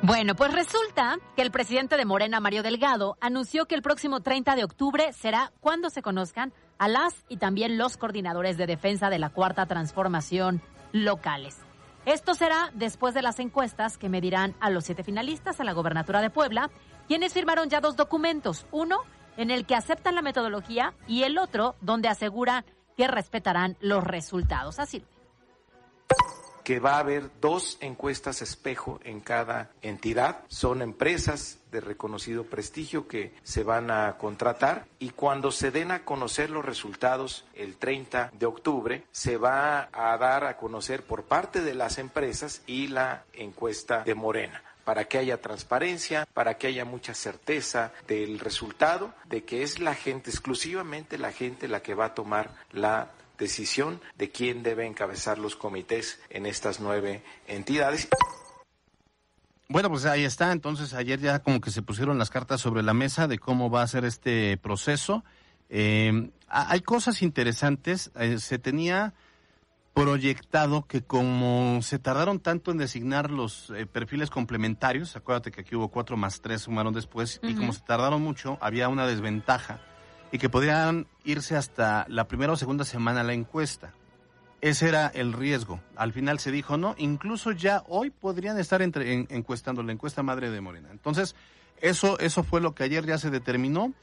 [0.02, 4.58] Bueno, pues resulta que el presidente de Morena, Mario Delgado, anunció que el próximo 30
[4.58, 9.20] de octubre será cuando se conozcan a las y también los coordinadores de defensa de
[9.20, 11.65] la Cuarta Transformación locales.
[12.06, 16.22] Esto será después de las encuestas que medirán a los siete finalistas a la gobernatura
[16.22, 16.70] de Puebla,
[17.08, 19.00] quienes firmaron ya dos documentos, uno
[19.38, 22.64] en el que aceptan la metodología y el otro donde asegura
[22.96, 24.80] que respetarán los resultados.
[24.80, 25.04] Así.
[26.66, 30.44] Que va a haber dos encuestas espejo en cada entidad.
[30.50, 36.04] Son empresas de reconocido prestigio que se van a contratar y cuando se den a
[36.04, 41.62] conocer los resultados el 30 de octubre se va a dar a conocer por parte
[41.62, 46.86] de las empresas y la encuesta de Morena para que haya transparencia, para que haya
[46.86, 52.06] mucha certeza del resultado, de que es la gente, exclusivamente la gente la que va
[52.06, 58.08] a tomar la decisión de quién debe encabezar los comités en estas nueve entidades.
[59.68, 60.52] Bueno, pues ahí está.
[60.52, 63.82] Entonces ayer ya como que se pusieron las cartas sobre la mesa de cómo va
[63.82, 65.24] a ser este proceso.
[65.70, 68.12] Eh, hay cosas interesantes.
[68.16, 69.14] Eh, se tenía
[69.96, 75.74] proyectado que como se tardaron tanto en designar los eh, perfiles complementarios, acuérdate que aquí
[75.74, 79.80] hubo cuatro más tres sumaron después, y como se tardaron mucho, había una desventaja
[80.32, 83.94] y que podrían irse hasta la primera o segunda semana la encuesta.
[84.62, 85.80] Ese era el riesgo.
[85.96, 90.24] Al final se dijo no, incluso ya hoy podrían estar entre, en- encuestando la encuesta
[90.24, 90.90] madre de Morena.
[90.92, 91.36] Entonces,
[91.82, 93.94] eso, eso fue lo que ayer ya se determinó.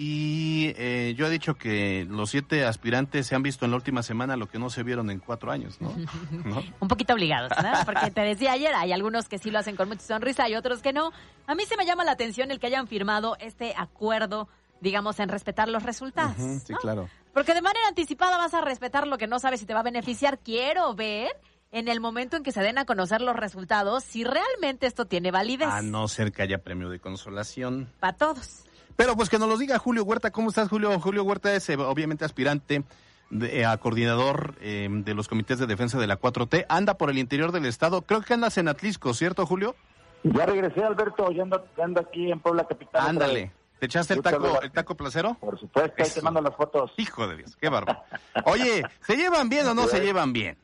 [0.00, 4.04] Y eh, yo he dicho que los siete aspirantes se han visto en la última
[4.04, 5.92] semana lo que no se vieron en cuatro años, ¿no?
[6.44, 6.62] ¿No?
[6.78, 7.72] Un poquito obligados, ¿no?
[7.84, 10.82] Porque te decía ayer, hay algunos que sí lo hacen con mucha sonrisa y otros
[10.82, 11.10] que no.
[11.48, 14.48] A mí se me llama la atención el que hayan firmado este acuerdo,
[14.80, 16.36] digamos, en respetar los resultados.
[16.64, 16.78] Sí, ¿no?
[16.78, 17.08] claro.
[17.34, 19.84] Porque de manera anticipada vas a respetar lo que no sabes si te va a
[19.84, 20.38] beneficiar.
[20.38, 21.30] Quiero ver
[21.70, 25.30] en el momento en que se den a conocer los resultados si realmente esto tiene
[25.30, 27.88] validez A no ser que haya premio de consolación.
[28.00, 28.64] para todos.
[28.96, 30.30] Pero pues que nos lo diga Julio Huerta.
[30.32, 30.98] ¿Cómo estás, Julio?
[30.98, 32.82] Julio Huerta es eh, obviamente aspirante
[33.30, 36.64] de- eh, a coordinador eh, de los comités de defensa de la 4T.
[36.68, 38.02] Anda por el interior del estado.
[38.02, 39.76] Creo que andas en Atlisco, ¿cierto, Julio?
[40.24, 43.06] Ya regresé, Alberto, ya ando, ya ando aquí en Puebla Capital.
[43.06, 43.52] Ándale.
[43.78, 45.34] ¿Te echaste el taco, el taco placero?
[45.34, 46.92] Por supuesto, ahí te mando las fotos.
[46.96, 48.02] Hijo de Dios, qué bárbaro.
[48.44, 50.58] Oye, ¿se llevan bien o no se llevan bien?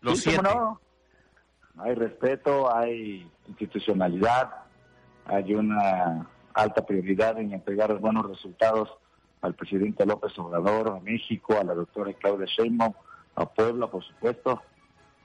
[0.00, 0.42] Los Sí, siete.
[0.42, 0.80] no.
[1.78, 4.50] Hay respeto, hay institucionalidad,
[5.26, 8.90] hay una alta prioridad en entregar buenos resultados
[9.40, 12.92] al presidente López Obrador, a México, a la doctora Claudia Sheinbaum,
[13.36, 14.60] a Puebla, por supuesto,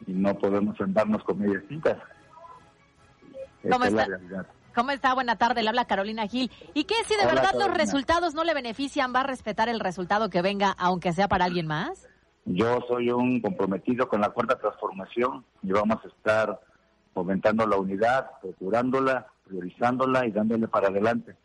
[0.07, 1.97] y no podemos andarnos con medias tintas.
[3.63, 4.45] Esa ¿Cómo es la realidad.
[4.75, 5.13] ¿Cómo está?
[5.13, 6.51] Buena tarde, le habla Carolina Gil.
[6.73, 9.13] ¿Y qué si de Hola, verdad los resultados no le benefician?
[9.15, 12.09] ¿Va a respetar el resultado que venga, aunque sea para alguien más?
[12.43, 16.59] Yo soy un comprometido con la cuarta transformación y vamos a estar
[17.13, 21.35] fomentando la unidad, procurándola, priorizándola y dándole para adelante.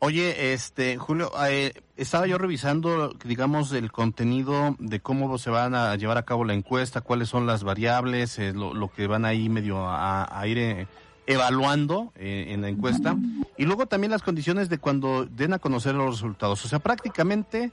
[0.00, 5.94] Oye, este, Julio, eh, estaba yo revisando, digamos, el contenido de cómo se van a
[5.94, 9.48] llevar a cabo la encuesta, cuáles son las variables, eh, lo, lo que van ahí
[9.48, 10.88] medio a, a ir eh,
[11.26, 13.16] evaluando eh, en la encuesta,
[13.56, 16.64] y luego también las condiciones de cuando den a conocer los resultados.
[16.64, 17.70] O sea, prácticamente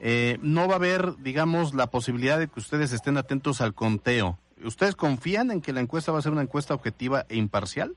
[0.00, 4.38] eh, no va a haber, digamos, la posibilidad de que ustedes estén atentos al conteo.
[4.64, 7.96] ¿Ustedes confían en que la encuesta va a ser una encuesta objetiva e imparcial?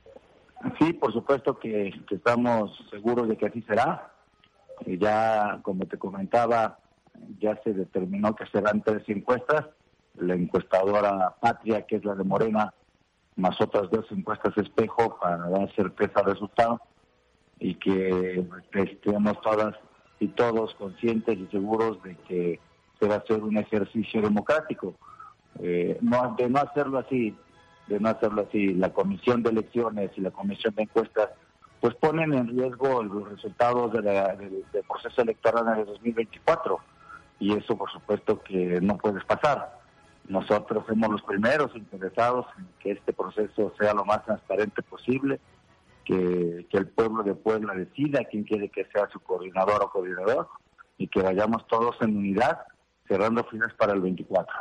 [0.80, 4.12] Sí, por supuesto que, estamos seguros de que así será.
[4.86, 6.80] Y ya, como te comentaba,
[7.40, 9.68] ya se determinó que serán tres encuestas.
[10.16, 12.74] La encuestadora Patria, que es la de Morena,
[13.36, 16.80] más otras dos encuestas espejo para dar certeza al resultado
[17.60, 19.76] y que estemos todas
[20.20, 22.60] y todos conscientes y seguros de que
[23.00, 24.96] se va a hacer un ejercicio democrático.
[25.60, 26.00] Eh,
[26.38, 27.36] de no hacerlo así,
[27.88, 31.30] de no hacerlo así, la comisión de elecciones y la comisión de encuestas
[31.82, 36.80] pues ponen en riesgo los resultados de la- del proceso electoral en el 2024
[37.40, 39.78] y eso por supuesto que no puede pasar.
[40.28, 45.40] Nosotros somos los primeros interesados en que este proceso sea lo más transparente posible,
[46.04, 50.50] que, que el pueblo de Puebla decida quién quiere que sea su coordinador o coordinador
[50.98, 52.60] y que vayamos todos en unidad
[53.08, 54.54] cerrando filas para el 24.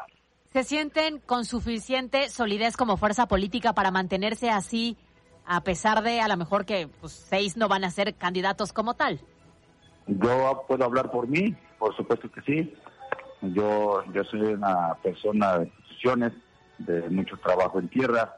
[0.54, 4.96] ¿Se sienten con suficiente solidez como fuerza política para mantenerse así,
[5.44, 8.94] a pesar de a lo mejor que pues, seis no van a ser candidatos como
[8.94, 9.20] tal?
[10.06, 12.74] Yo puedo hablar por mí, por supuesto que sí.
[13.52, 16.32] Yo, yo soy una persona de instituciones,
[16.78, 18.36] de mucho trabajo en tierra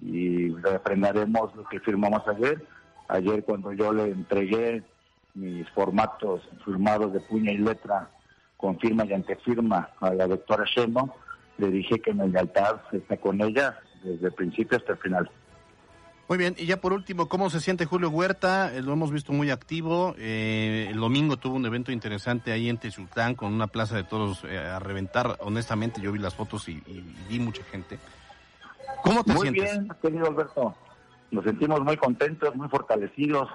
[0.00, 2.66] y refrendaremos lo que firmamos ayer.
[3.08, 4.82] Ayer cuando yo le entregué
[5.34, 8.10] mis formatos firmados de puño y letra
[8.56, 11.10] con firma y antefirma a la doctora Sheinbaum,
[11.58, 15.30] le dije que mi lealtad está con ella desde el principio hasta el final.
[16.32, 18.74] Muy bien, y ya por último, ¿cómo se siente Julio Huerta?
[18.74, 20.14] Eh, lo hemos visto muy activo.
[20.16, 24.42] eh, el domingo tuvo un evento interesante ahí en Tezultán con una plaza de toros
[24.44, 25.36] eh, a reventar.
[25.40, 27.98] Honestamente, yo vi las fotos y, y- y vi mucha gente.
[29.04, 29.72] ¿Cómo te muy sientes?
[29.78, 30.74] bien, querido Alberto.
[31.32, 33.50] Nos sentimos muy contentos, muy fortalecidos,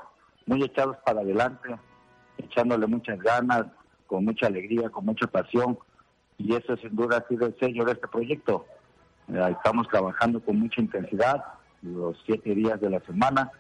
[0.46, 1.76] muy echados para adelante,
[2.38, 3.66] echándole muchas ganas,
[4.06, 5.80] con mucha alegría, con mucha pasión.
[6.38, 8.68] Y eso sin duda ha sido el sello de este proyecto.
[9.34, 11.44] Eh, estamos trabajando con mucha intensidad
[11.82, 13.52] los siete días de la semana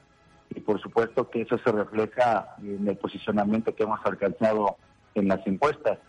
[0.50, 4.78] y por supuesto que eso se refleja en el posicionamiento que hemos alcanzado
[5.16, 6.00] en las encuestas.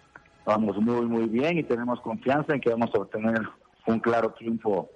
[0.45, 3.41] Vamos muy, muy bien y tenemos confianza en que vamos a obtener
[3.87, 4.91] un claro triunfo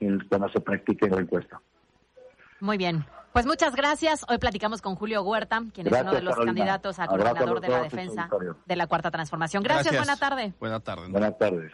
[0.00, 1.60] en- cuando se practique la encuesta.
[2.60, 3.04] Muy bien.
[3.32, 4.24] Pues muchas gracias.
[4.30, 6.54] Hoy platicamos con Julio Huerta, quien es uno Gracias, de los Carolina.
[6.54, 8.30] candidatos a coordinador de la defensa
[8.64, 9.62] de la Cuarta Transformación.
[9.62, 10.54] Gracias, buena tarde.
[10.58, 11.08] Buena tarde.
[11.10, 11.70] Buenas tardes.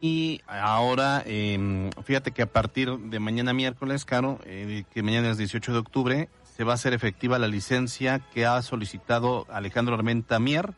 [0.00, 5.36] Y ahora, eh, fíjate que a partir de mañana miércoles, Caro, eh, que mañana es
[5.36, 10.38] 18 de octubre, se va a hacer efectiva la licencia que ha solicitado Alejandro Armenta
[10.38, 10.72] Mier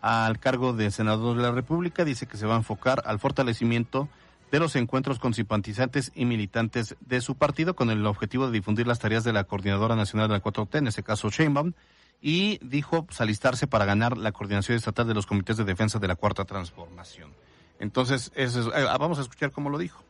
[0.00, 2.04] al cargo de senador de la República.
[2.04, 4.08] Dice que se va a enfocar al fortalecimiento
[4.52, 8.86] de los encuentros con simpatizantes y militantes de su partido con el objetivo de difundir
[8.86, 11.72] las tareas de la Coordinadora Nacional de la 4T, en este caso Sheinbaum,
[12.20, 16.06] y dijo pues, alistarse para ganar la coordinación estatal de los comités de defensa de
[16.06, 17.30] la Cuarta Transformación.
[17.82, 20.02] Entonces, eso es- eh, vamos a escuchar cómo lo dijo.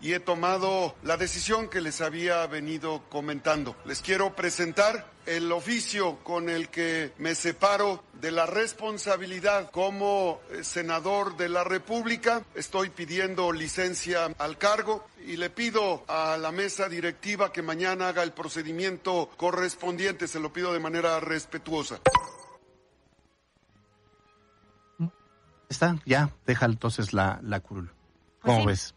[0.00, 3.74] y he tomado la decisión que les había venido comentando.
[3.84, 10.62] Les quiero presentar el oficio con el que me separo de la responsabilidad como eh,
[10.62, 12.44] senador de la República.
[12.54, 18.22] Estoy pidiendo licencia al cargo y le pido a la mesa directiva que mañana haga
[18.22, 20.28] el procedimiento correspondiente.
[20.28, 21.98] Se lo pido de manera respetuosa.
[25.68, 27.90] Está, ya, deja entonces la, la curul.
[28.40, 28.66] Pues ¿Cómo sí.
[28.66, 28.94] ves?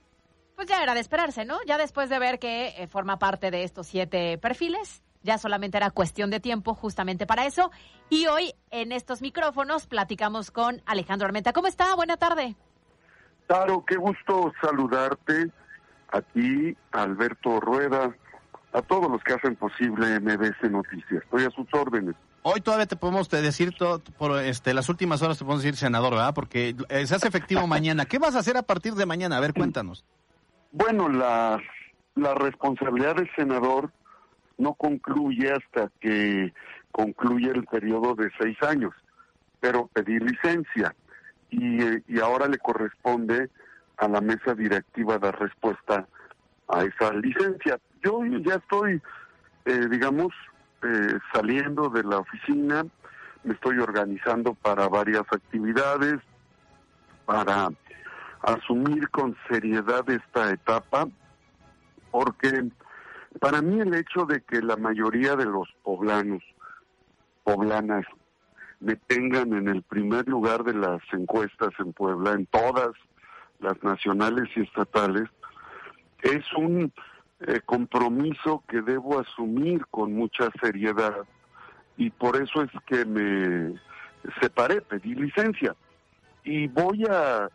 [0.56, 1.58] Pues ya era de esperarse, ¿no?
[1.66, 5.90] Ya después de ver que eh, forma parte de estos siete perfiles, ya solamente era
[5.92, 7.72] cuestión de tiempo justamente para eso.
[8.10, 11.54] Y hoy en estos micrófonos platicamos con Alejandro Armenta.
[11.54, 11.96] ¿Cómo está?
[11.96, 12.56] Buena tarde.
[13.48, 15.52] Caro, qué gusto saludarte
[16.12, 18.16] a ti, a Alberto Rueda,
[18.74, 21.24] a todos los que hacen posible MBC Noticias.
[21.24, 22.16] Estoy a sus órdenes.
[22.44, 26.14] Hoy todavía te podemos decir, to- por este, las últimas horas te podemos decir senador,
[26.14, 26.34] ¿verdad?
[26.34, 28.06] Porque eh, se hace efectivo mañana.
[28.06, 29.38] ¿Qué vas a hacer a partir de mañana?
[29.38, 30.04] A ver, cuéntanos.
[30.72, 31.60] Bueno, la,
[32.16, 33.92] la responsabilidad del senador
[34.58, 36.52] no concluye hasta que
[36.92, 38.94] concluye el periodo de seis años,
[39.60, 40.96] pero pedir licencia
[41.52, 41.78] y,
[42.08, 43.50] y ahora le corresponde
[43.98, 46.08] a la mesa directiva dar respuesta
[46.68, 47.80] a esa licencia.
[48.04, 49.00] Yo ya estoy,
[49.66, 50.34] eh, digamos,
[50.84, 52.86] eh, saliendo de la oficina,
[53.44, 56.20] me estoy organizando para varias actividades,
[57.26, 57.70] para
[58.42, 61.08] asumir con seriedad esta etapa,
[62.10, 62.70] porque
[63.40, 66.44] para mí el hecho de que la mayoría de los poblanos,
[67.44, 68.06] poblanas,
[68.80, 72.92] me tengan en el primer lugar de las encuestas en Puebla, en todas
[73.60, 75.30] las nacionales y estatales,
[76.24, 76.92] es un
[77.48, 81.16] eh, compromiso que debo asumir con mucha seriedad.
[81.98, 83.80] Y por eso es que me
[84.40, 85.76] separé, pedí licencia.
[86.44, 87.50] Y voy a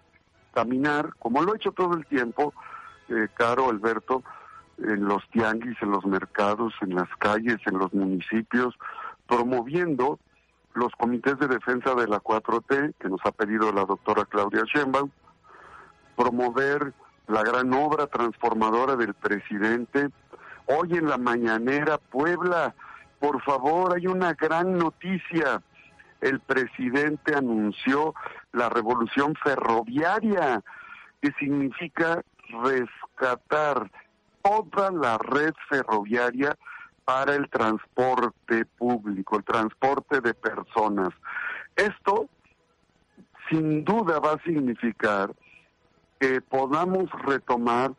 [0.53, 2.53] caminar, como lo he hecho todo el tiempo,
[3.09, 4.25] eh, Caro, Alberto,
[4.79, 8.75] en los tianguis, en los mercados, en las calles, en los municipios,
[9.29, 10.19] promoviendo
[10.75, 15.11] los comités de defensa de la 4T, que nos ha pedido la doctora Claudia Sheinbaum,
[16.17, 16.93] promover
[17.29, 20.09] la gran obra transformadora del presidente.
[20.67, 22.75] Hoy en la mañanera, Puebla,
[23.19, 25.63] por favor, hay una gran noticia.
[26.21, 28.15] El presidente anunció
[28.53, 30.63] la revolución ferroviaria,
[31.21, 32.23] que significa
[32.63, 33.91] rescatar
[34.43, 36.57] toda la red ferroviaria
[37.05, 41.11] para el transporte público, el transporte de personas.
[41.75, 42.29] Esto
[43.49, 45.33] sin duda va a significar
[46.21, 47.93] que podamos retomar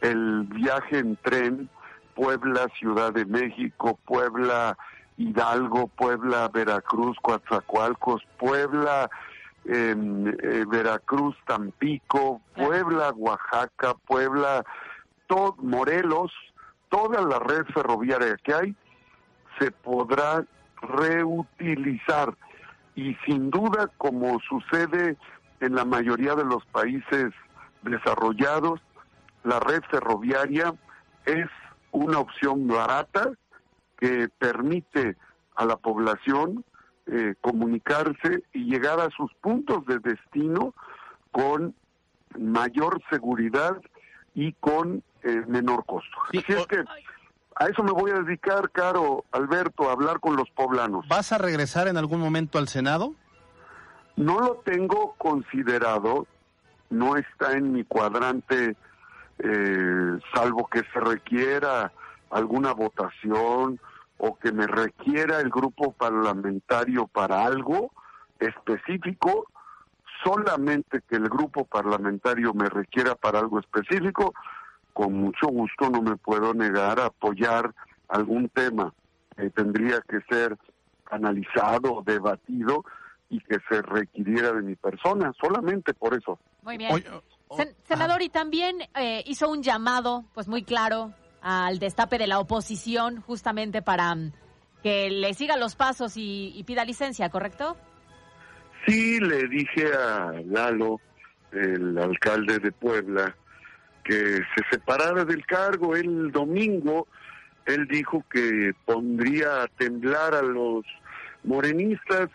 [0.00, 1.68] el viaje en tren
[2.14, 4.76] Puebla, Ciudad de México, Puebla,
[5.16, 9.08] Hidalgo, Puebla, Veracruz, Coatzacoalcos, Puebla,
[9.64, 9.94] eh,
[10.42, 14.64] eh, Veracruz, Tampico, Puebla, Oaxaca, Puebla,
[15.26, 16.32] todo, Morelos,
[16.88, 18.76] toda la red ferroviaria que hay
[19.58, 20.44] se podrá
[20.82, 22.34] reutilizar.
[22.96, 25.16] Y sin duda como sucede
[25.60, 27.32] en la mayoría de los países
[27.82, 28.80] desarrollados,
[29.44, 30.74] la red ferroviaria
[31.24, 31.48] es
[31.92, 33.30] una opción barata
[33.98, 35.16] que permite
[35.56, 36.64] a la población
[37.06, 40.74] eh, comunicarse y llegar a sus puntos de destino
[41.32, 41.74] con
[42.38, 43.80] mayor seguridad
[44.34, 46.16] y con eh, menor costo.
[46.28, 46.84] Así es que
[47.56, 51.06] a eso me voy a dedicar, Caro Alberto, a hablar con los poblanos.
[51.08, 53.14] ¿Vas a regresar en algún momento al Senado?
[54.16, 56.26] No lo tengo considerado,
[56.90, 58.76] no está en mi cuadrante,
[59.38, 61.92] eh, salvo que se requiera
[62.30, 63.80] alguna votación
[64.18, 67.90] o que me requiera el grupo parlamentario para algo,
[68.38, 69.46] específico,
[70.22, 74.34] solamente que el grupo parlamentario me requiera para algo específico,
[74.92, 77.72] con mucho gusto no me puedo negar a apoyar
[78.08, 78.92] algún tema
[79.36, 80.58] que tendría que ser
[81.10, 82.84] analizado, debatido
[83.30, 86.38] y que se requiriera de mi persona, solamente por eso.
[86.62, 86.92] Muy bien.
[87.50, 92.38] Sen- senador, y también eh, hizo un llamado, pues muy claro, al destape de la
[92.38, 94.32] oposición, justamente para mm,
[94.82, 97.76] que le siga los pasos y, y pida licencia, ¿correcto?
[98.86, 101.00] Sí, le dije a Lalo,
[101.52, 103.34] el alcalde de Puebla,
[104.04, 105.96] que se separara del cargo.
[105.96, 107.06] El domingo,
[107.66, 110.84] él dijo que pondría a temblar a los
[111.44, 112.30] morenistas.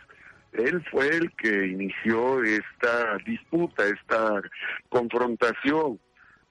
[0.57, 4.41] Él fue el que inició esta disputa, esta
[4.89, 5.99] confrontación.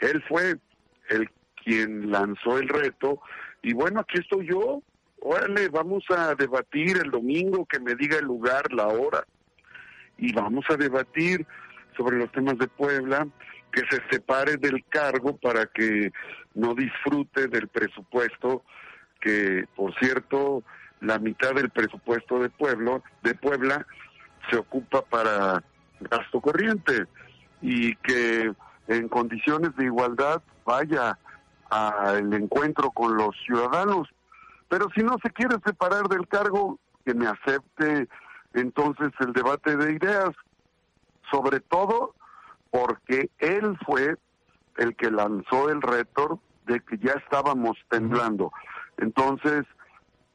[0.01, 0.57] Él fue
[1.09, 1.31] el
[1.65, 3.21] quien lanzó el reto.
[3.63, 4.83] Y bueno, aquí estoy yo.
[5.21, 9.25] Órale, vamos a debatir el domingo, que me diga el lugar, la hora
[10.19, 11.47] y vamos a debatir
[11.97, 13.27] sobre los temas de Puebla,
[13.73, 16.13] que se separe del cargo para que
[16.55, 18.65] no disfrute del presupuesto,
[19.21, 20.63] que por cierto,
[21.05, 23.87] la mitad del presupuesto de Pueblo, de Puebla
[24.51, 25.63] se ocupa para
[26.01, 27.07] gasto corriente
[27.61, 28.53] y que
[28.89, 31.19] en condiciones de igualdad vaya
[31.71, 34.09] al encuentro con los ciudadanos.
[34.69, 38.09] Pero si no se quiere separar del cargo, que me acepte
[38.55, 40.31] entonces el debate de ideas,
[41.31, 42.15] sobre todo
[42.71, 44.17] porque él fue
[44.77, 48.53] el que lanzó el reto de que ya estábamos temblando.
[48.99, 49.65] Entonces,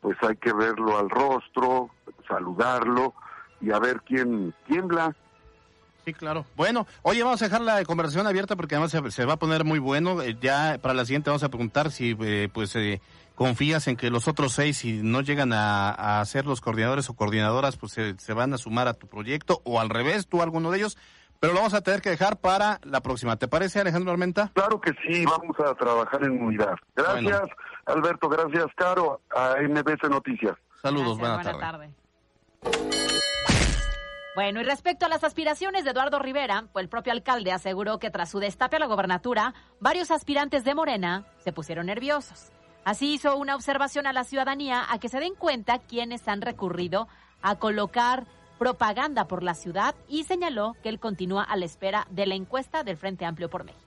[0.01, 1.89] pues hay que verlo al rostro,
[2.27, 3.13] saludarlo
[3.61, 5.15] y a ver quién tiembla.
[6.05, 6.45] Sí, claro.
[6.55, 9.79] Bueno, oye, vamos a dejar la conversación abierta porque además se, va a poner muy
[9.79, 10.21] bueno.
[10.21, 13.01] Eh, ya para la siguiente vamos a preguntar si eh, pues eh,
[13.35, 17.13] confías en que los otros seis, si no llegan a, a ser los coordinadores o
[17.13, 20.79] coordinadoras, pues se van a sumar a tu proyecto o al revés, tú alguno de
[20.79, 20.97] ellos.
[21.39, 23.37] Pero lo vamos a tener que dejar para la próxima.
[23.37, 24.51] ¿Te parece, Alejandro Armenta?
[24.53, 26.75] Claro que sí, vamos a trabajar en unidad.
[26.95, 27.43] Gracias,
[27.85, 30.55] Alberto, gracias, Caro, a MBC Noticias.
[30.81, 31.93] Saludos, Gracias, buena buena tarde.
[34.35, 38.11] Bueno, y respecto a las aspiraciones de Eduardo Rivera, pues el propio alcalde aseguró que
[38.11, 42.51] tras su destape a la gobernatura, varios aspirantes de Morena se pusieron nerviosos.
[42.85, 47.07] Así hizo una observación a la ciudadanía a que se den cuenta quienes han recurrido
[47.41, 48.25] a colocar
[48.59, 52.83] propaganda por la ciudad y señaló que él continúa a la espera de la encuesta
[52.83, 53.85] del Frente Amplio por México.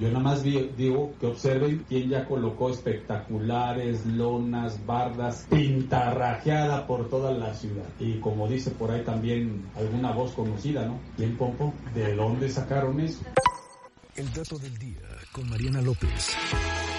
[0.00, 7.32] Yo nada más digo que observen quién ya colocó espectaculares, lonas, bardas, pintarrajeada por toda
[7.32, 7.84] la ciudad.
[8.00, 10.98] Y como dice por ahí también alguna voz conocida, ¿no?
[11.16, 11.72] ¿Quién, Pompo?
[11.94, 13.22] ¿De dónde sacaron eso?
[14.14, 15.00] El dato del día
[15.32, 16.36] con Mariana López.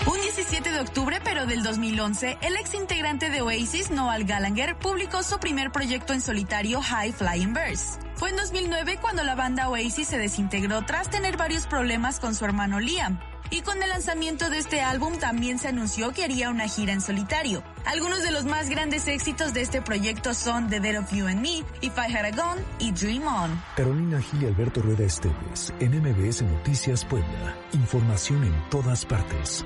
[0.08, 5.22] Un 17 de octubre, pero del 2011, el ex integrante de Oasis, Noel Gallagher, publicó
[5.22, 8.00] su primer proyecto en solitario, High Flying Birds.
[8.16, 12.46] Fue en 2009 cuando la banda Oasis se desintegró tras tener varios problemas con su
[12.46, 13.20] hermano Liam.
[13.54, 17.02] Y con el lanzamiento de este álbum también se anunció que haría una gira en
[17.02, 17.64] solitario.
[17.86, 21.40] Algunos de los más grandes éxitos de este proyecto son The Dead of You and
[21.40, 23.62] Me, If I Had a Gun y Dream On.
[23.76, 27.56] Carolina Gil y Alberto Rueda Esteves en MBS Noticias Puebla.
[27.74, 29.64] Información en todas partes.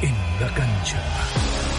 [0.00, 1.75] En la cancha.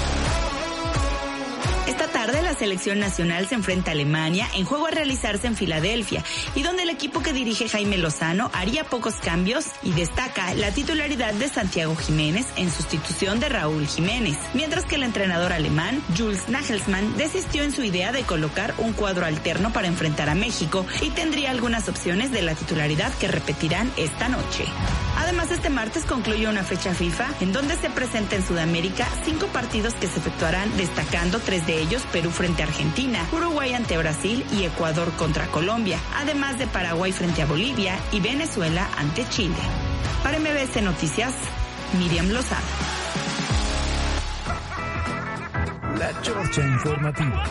[2.57, 6.23] Selección nacional se enfrenta a Alemania en juego a realizarse en Filadelfia
[6.55, 11.35] y donde el equipo que dirige Jaime Lozano haría pocos cambios y destaca la titularidad
[11.35, 17.15] de Santiago Jiménez en sustitución de Raúl Jiménez, mientras que el entrenador alemán Jules Nagelsmann
[17.15, 21.51] desistió en su idea de colocar un cuadro alterno para enfrentar a México y tendría
[21.51, 24.65] algunas opciones de la titularidad que repetirán esta noche.
[25.17, 29.93] Además, este martes concluye una fecha FIFA en donde se presenta en Sudamérica cinco partidos
[29.95, 34.63] que se efectuarán destacando tres de ellos Perú frente a Argentina, Uruguay ante Brasil y
[34.63, 39.55] Ecuador contra Colombia, además de Paraguay frente a Bolivia y Venezuela ante Chile.
[40.23, 41.33] Para MBS Noticias,
[41.99, 42.61] Miriam Lozada.
[45.99, 47.43] La Chorcha Informativa.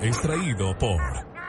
[0.00, 1.00] Extraído por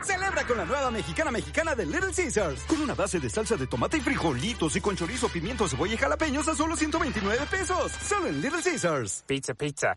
[0.02, 2.62] Celebra con la nueva mexicana mexicana de Little Caesars.
[2.62, 5.98] Con una base de salsa de tomate y frijolitos y con chorizo, pimiento, cebolla y
[5.98, 7.92] jalapeños a solo 129 pesos.
[7.92, 9.24] Solo en Little Caesars.
[9.26, 9.96] Pizza, pizza.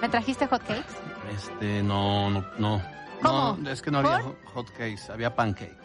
[0.00, 0.84] ¿Me trajiste hotcakes?
[1.32, 2.82] Este, no, no, no.
[3.22, 3.56] ¿Cómo?
[3.60, 4.22] No, es que no había ¿Por?
[4.24, 5.76] hot- hot cakes, había pancakes.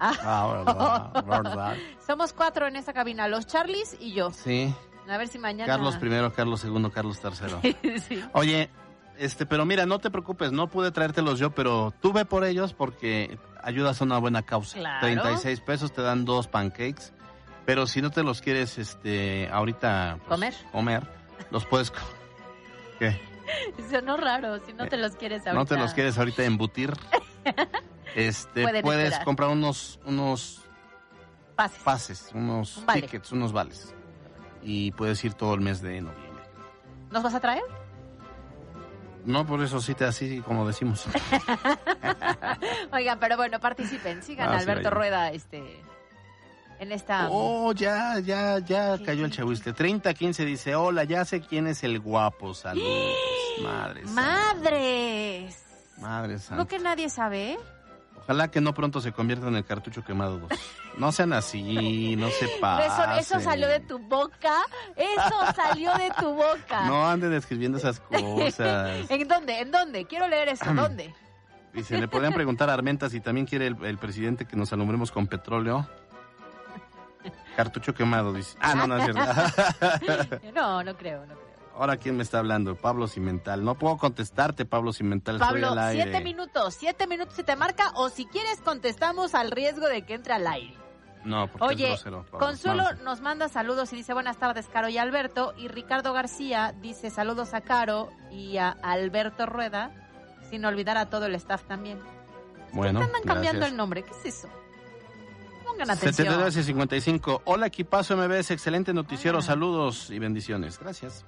[0.00, 0.12] Ah.
[0.22, 1.76] Ah, verdad, verdad.
[2.04, 4.32] Somos cuatro en esta cabina, los Charlies y yo.
[4.32, 4.74] Sí.
[5.08, 5.66] A ver si mañana...
[5.72, 7.60] Carlos primero, Carlos segundo, Carlos tercero.
[8.08, 8.24] sí.
[8.32, 8.70] Oye,
[9.18, 12.74] este, pero mira, no te preocupes, no pude traértelos yo, pero tú ve por ellos
[12.74, 14.78] porque ayudas a una buena causa.
[14.78, 15.00] Claro.
[15.00, 17.12] 36 pesos te dan dos pancakes
[17.66, 20.54] Pero si no te los quieres, este, ahorita pues, ¿Comer?
[20.72, 21.06] comer,
[21.50, 21.92] los puedes.
[22.98, 23.20] ¿Qué?
[23.90, 25.52] Sonó raro, si no te los quieres ahorita.
[25.54, 26.92] No te los quieres ahorita embutir.
[28.16, 29.24] Este, puedes esperar.
[29.24, 30.62] comprar unos, unos
[31.54, 31.78] Pases.
[31.84, 33.02] pases, unos Un vale.
[33.02, 33.94] tickets, unos vales.
[34.64, 36.42] Y puedes ir todo el mes de noviembre.
[37.12, 37.62] ¿Nos vas a traer?
[39.24, 41.06] No, por eso sí te así como decimos.
[42.92, 44.22] Oigan, pero bueno, participen.
[44.24, 44.90] Sigan Ah, a Alberto.
[44.90, 45.80] Rueda este,
[46.80, 47.28] en esta...
[47.30, 49.72] Oh, ya, ya, ya cayó el chahuiste.
[49.72, 53.14] 3015 dice, hola, ya sé quién es el guapo, saludos.
[53.62, 55.56] Madre santa, ¡Madres!
[55.98, 56.64] madre ¿No santa.
[56.66, 57.58] que nadie sabe?
[58.16, 60.50] Ojalá que no pronto se convierta en el cartucho quemado 2.
[60.98, 63.18] No sean así, no se Eso, pasen.
[63.18, 64.62] eso salió de tu boca.
[64.96, 66.84] Eso salió de tu boca.
[66.86, 68.90] No anden escribiendo esas cosas.
[69.10, 69.58] ¿En dónde?
[69.60, 70.06] ¿En dónde?
[70.06, 70.64] Quiero leer eso.
[70.74, 71.12] ¿Dónde?
[71.74, 75.12] Dice, le podrían preguntar a Armenta si también quiere el, el presidente que nos alumbremos
[75.12, 75.86] con petróleo.
[77.56, 78.56] Cartucho quemado, dice.
[78.60, 80.40] Ah, no, no es verdad.
[80.54, 81.50] No, no creo, no creo.
[81.76, 82.74] Ahora, ¿quién me está hablando?
[82.76, 83.64] Pablo Cimental.
[83.64, 85.36] No puedo contestarte, Pablo Cimental.
[85.36, 86.02] Estoy Pablo, al aire.
[86.02, 86.74] siete minutos.
[86.74, 90.46] Siete minutos si te marca o si quieres contestamos al riesgo de que entre al
[90.46, 90.74] aire.
[91.24, 92.24] No, porque Oye, es grosero.
[92.30, 92.46] Pablo.
[92.46, 95.54] Consuelo nos manda saludos y dice buenas tardes, Caro y Alberto.
[95.56, 99.90] Y Ricardo García dice saludos a Caro y a Alberto Rueda,
[100.50, 101.98] sin olvidar a todo el staff también.
[102.72, 103.70] Bueno, Andan cambiando gracias.
[103.70, 104.48] el nombre, ¿qué es eso?
[105.80, 106.26] Pongan atención.
[106.26, 107.42] 79 y 55.
[107.46, 110.78] Hola, equipazo MBS, excelente noticiero, saludos y bendiciones.
[110.78, 111.24] Gracias.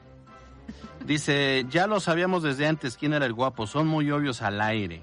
[1.07, 5.03] Dice, ya lo sabíamos desde antes quién era el guapo, son muy obvios al aire.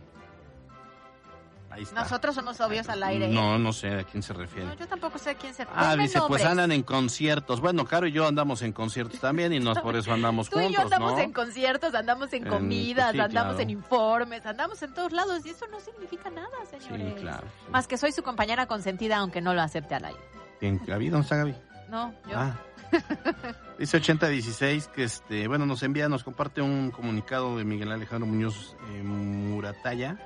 [1.79, 2.01] Ahí está.
[2.01, 3.27] Nosotros somos obvios al aire.
[3.27, 3.29] ¿eh?
[3.33, 4.67] No, no sé a quién se refiere.
[4.67, 7.61] No, yo tampoco sé quién se Ah, Denme dice, pues andan en conciertos.
[7.61, 10.57] Bueno, Caro y yo andamos en conciertos también y no es por eso andamos Tú
[10.57, 11.19] juntos, y yo andamos ¿no?
[11.19, 13.59] en conciertos, andamos en En- comidas, sí, andamos claro.
[13.61, 17.13] en informes, andamos en todos lados y eso no significa nada, señores.
[17.15, 17.47] Sí, claro.
[17.71, 20.19] Más que soy su compañera consentida aunque no lo acepte al aire.
[20.59, 20.81] ¿Quién?
[20.85, 21.07] ¿Gaby?
[21.09, 21.55] ¿Dónde está Gaby?
[21.89, 22.37] No, yo.
[22.37, 22.57] Ah.
[23.79, 28.75] Dice 8016 que este, bueno, nos envía, nos comparte un comunicado de Miguel Alejandro Muñoz
[28.91, 30.17] eh, Murataya,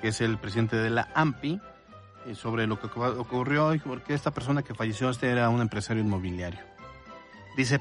[0.00, 1.60] que es el presidente de la AMPI,
[2.26, 5.60] eh, sobre lo que ocu- ocurrió y porque esta persona que falleció este era un
[5.60, 6.60] empresario inmobiliario.
[7.56, 7.80] Dice,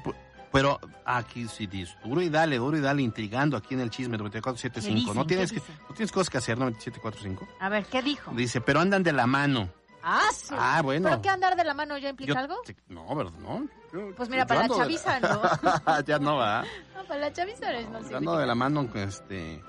[0.52, 4.18] pero aquí sí dice, duro y dale, duro y dale, intrigando aquí en el chisme
[4.18, 5.12] 9475.
[5.12, 7.48] ¿Qué No tienes no tienes cosas que hacer, 9745.
[7.60, 8.32] A ver, ¿qué dijo?
[8.32, 9.70] Dice, pero andan de la mano.
[10.08, 11.10] Ah, su- Ah, bueno.
[11.10, 12.56] ¿Pero qué andar de la mano ya implica Yo- algo?
[12.90, 13.34] No, ¿verdad?
[13.40, 13.68] No.
[14.16, 15.42] Pues mira, para la chaviza no.
[16.06, 16.64] ya no va.
[16.96, 19.62] No, para la chaviza no, no Ando de la mano, este.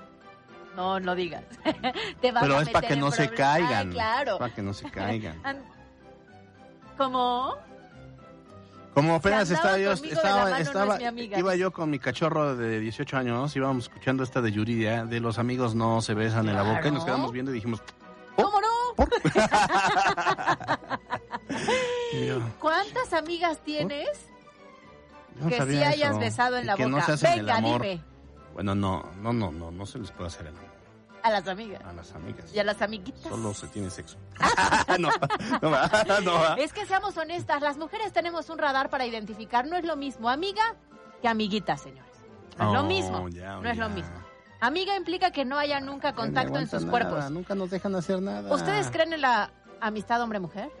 [0.77, 1.43] No, no digas.
[2.21, 3.89] Te vas Pero a es para que no se caigan.
[3.89, 4.37] Ah, claro.
[4.37, 5.41] Para que no se caigan.
[5.43, 5.57] An-
[6.95, 7.55] ¿Cómo?
[8.93, 10.97] Como apenas estaba yo, estaba, mano, no es estaba,
[11.37, 15.37] iba yo con mi cachorro de 18 años, íbamos escuchando esta de Yuridia, de los
[15.37, 17.81] amigos no se besan en la boca, y nos quedamos viendo y dijimos,
[18.35, 18.67] ¿Cómo no?
[22.59, 24.07] ¿Cuántas amigas tienes
[25.39, 26.97] no que sí hayas eso, besado en y la que boca?
[26.97, 28.01] no se hacen el Venga, dime.
[28.57, 30.69] Bueno, no, no, no, no, no se les puede hacer el amor
[31.21, 31.79] A las amigas.
[31.85, 32.51] a las amigas.
[32.55, 33.21] Y a las amiguitas.
[33.21, 34.17] Solo se tiene sexo.
[34.99, 35.09] no,
[35.61, 35.89] no va,
[36.23, 36.55] no va.
[36.55, 39.67] Es que seamos honestas, las mujeres tenemos un radar para identificar.
[39.67, 40.75] No es lo mismo amiga
[41.21, 42.03] que amiguita, señores.
[42.57, 43.29] No es lo Oh, mismo.
[43.29, 44.15] no es lo mismo.
[44.59, 47.29] Amiga implica que no haya nunca contacto en sus nada, cuerpos.
[47.29, 48.51] Nunca nos dejan hacer nada.
[48.51, 50.71] ¿Ustedes creen en la amistad hombre-mujer?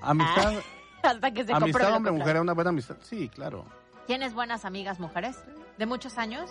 [0.00, 0.54] Amistad,
[1.04, 2.42] Hasta que se amistad hombre-mujer, contrario.
[2.42, 2.96] una buena amistad.
[3.02, 3.64] Sí, claro.
[4.06, 5.36] ¿Tienes buenas amigas mujeres?
[5.78, 6.50] ¿De muchos años?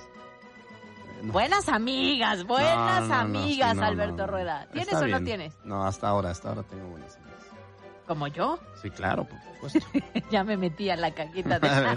[1.22, 1.34] no.
[1.34, 4.28] Buenas amigas, buenas No, no, no, amigas, sí, Alberto.
[4.28, 4.68] Rueda.
[4.72, 5.54] ¿Tienes o no tienes?
[5.64, 7.32] No, hasta ahora, hasta ahora tengo buenas amigas.
[8.08, 8.60] ¿Como yo?
[8.82, 9.80] Sí, claro, por supuesto.
[10.32, 11.70] ya me metí a la cajita de...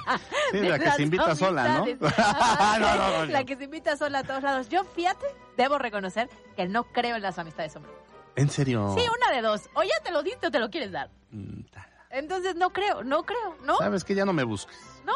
[0.52, 1.86] Sí, de la que se invita sola, ¿no?
[1.86, 4.68] no, La que se invita sola a todos lados.
[4.68, 5.26] Yo, fíjate,
[5.56, 7.94] debo reconocer que no creo en las amistades hombres.
[8.36, 8.94] ¿En serio?
[8.96, 9.68] Sí, una de dos.
[9.74, 11.10] O ya te lo diste o te lo quieres dar.
[11.30, 11.62] Mm,
[12.10, 13.76] Entonces no creo, no creo, ¿no?
[13.78, 14.78] Sabes que ya no me busques.
[15.04, 15.12] ¿No?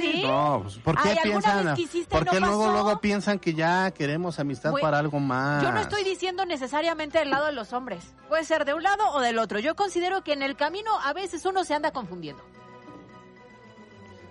[0.00, 0.22] ¿Sí?
[0.24, 1.78] No, pues, ¿por qué Ay, ¿alguna piensan?
[2.00, 2.72] y Porque no luego, pasó?
[2.72, 5.62] luego piensan que ya queremos amistad para algo más.
[5.62, 8.14] Yo no estoy diciendo necesariamente del lado de los hombres.
[8.28, 9.58] Puede ser de un lado o del otro.
[9.60, 12.42] Yo considero que en el camino a veces uno se anda confundiendo.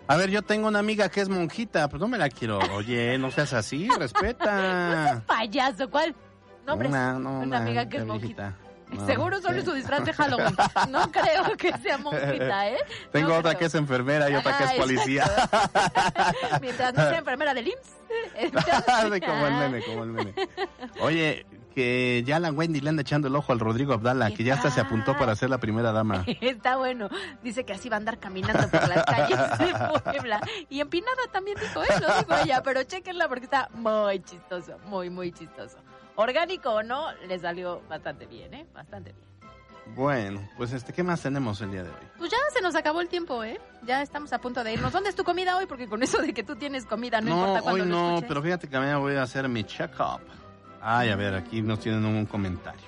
[0.08, 2.60] A ver, yo tengo una amiga que es monjita, pues no me la quiero.
[2.76, 5.24] Oye, no seas así, respeta.
[5.28, 6.14] Payaso, ¿cuál?
[6.66, 6.92] Nombres.
[6.92, 8.58] Una, no, una amiga que es monjita.
[8.92, 10.56] No, Seguro solo es su disfraz de Halloween.
[10.90, 12.78] No creo que sea monjita, ¿eh?
[13.12, 13.60] Tengo No otra creo.
[13.60, 15.26] que es enfermera y otra que es policía.
[16.62, 17.94] Mientras no sea enfermera del IMSS.
[18.36, 20.34] entonces- como el meme, como el meme.
[21.02, 24.56] Oye, que ya la Wendy le anda echando el ojo al Rodrigo Abdala, que ya
[24.56, 26.26] hasta se apuntó para ser la primera dama.
[26.42, 27.10] Está bueno.
[27.44, 30.42] Dice que así va a andar caminando por las calles de Puebla.
[30.70, 31.88] Y empinada también dijo, ¿eh?
[32.02, 35.78] Lo dijo ella, pero chequenla porque está muy chistoso, muy, muy chistoso.
[36.16, 38.66] Orgánico o no, le salió bastante bien, ¿eh?
[38.74, 39.32] Bastante bien.
[39.96, 41.96] Bueno, pues este, ¿qué más tenemos el día de hoy?
[42.18, 43.60] Pues ya se nos acabó el tiempo, ¿eh?
[43.84, 44.94] Ya estamos a punto de irnos.
[44.94, 45.66] ¿Dónde es tu comida hoy?
[45.66, 48.08] Porque con eso de que tú tienes comida, no, No, importa cuando hoy lo no,
[48.10, 48.28] escuches.
[48.30, 50.22] pero fíjate que mañana voy a hacer mi check-up.
[50.82, 52.82] Ay, a ver, aquí nos tienen un comentario.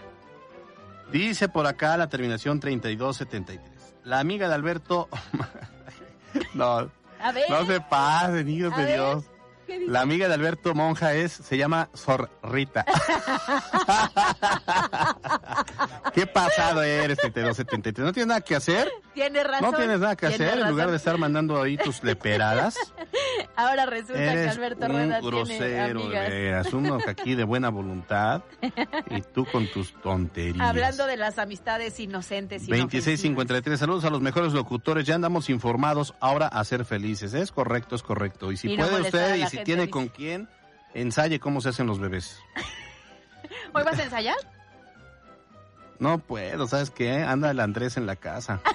[1.11, 3.95] Dice por acá la terminación 3273.
[4.05, 5.09] La amiga de Alberto...
[6.53, 7.49] no, A ver.
[7.49, 9.23] no se pase, niños A de ver, Dios.
[9.73, 9.91] ¿Qué dice?
[9.91, 12.85] La amiga de Alberto Monja es, se llama Zorrita.
[16.13, 18.05] Qué pasado eres, 3273.
[18.05, 18.91] ¿No tienes nada que hacer?
[19.13, 19.71] Tienes razón.
[19.71, 22.75] ¿No tienes nada que tienes hacer en lugar de estar mandando ahí tus leperadas?
[23.55, 26.29] Ahora resulta que Alberto un Rueda tiene grosero, de amigas.
[26.29, 26.73] veras.
[26.73, 28.41] Uno aquí de buena voluntad
[29.09, 30.67] y tú con tus tonterías.
[30.67, 36.13] Hablando de las amistades inocentes y 2653, saludos a los mejores locutores, ya andamos informados,
[36.19, 38.51] ahora a ser felices, es correcto, es correcto.
[38.51, 40.47] Y si Y no puede usted y si tiene con quién,
[40.93, 42.39] ensaye cómo se hacen los bebés.
[43.73, 44.35] ¿Hoy vas a ensayar?
[45.99, 47.23] No puedo, ¿sabes qué?
[47.23, 48.59] Anda el Andrés en la casa.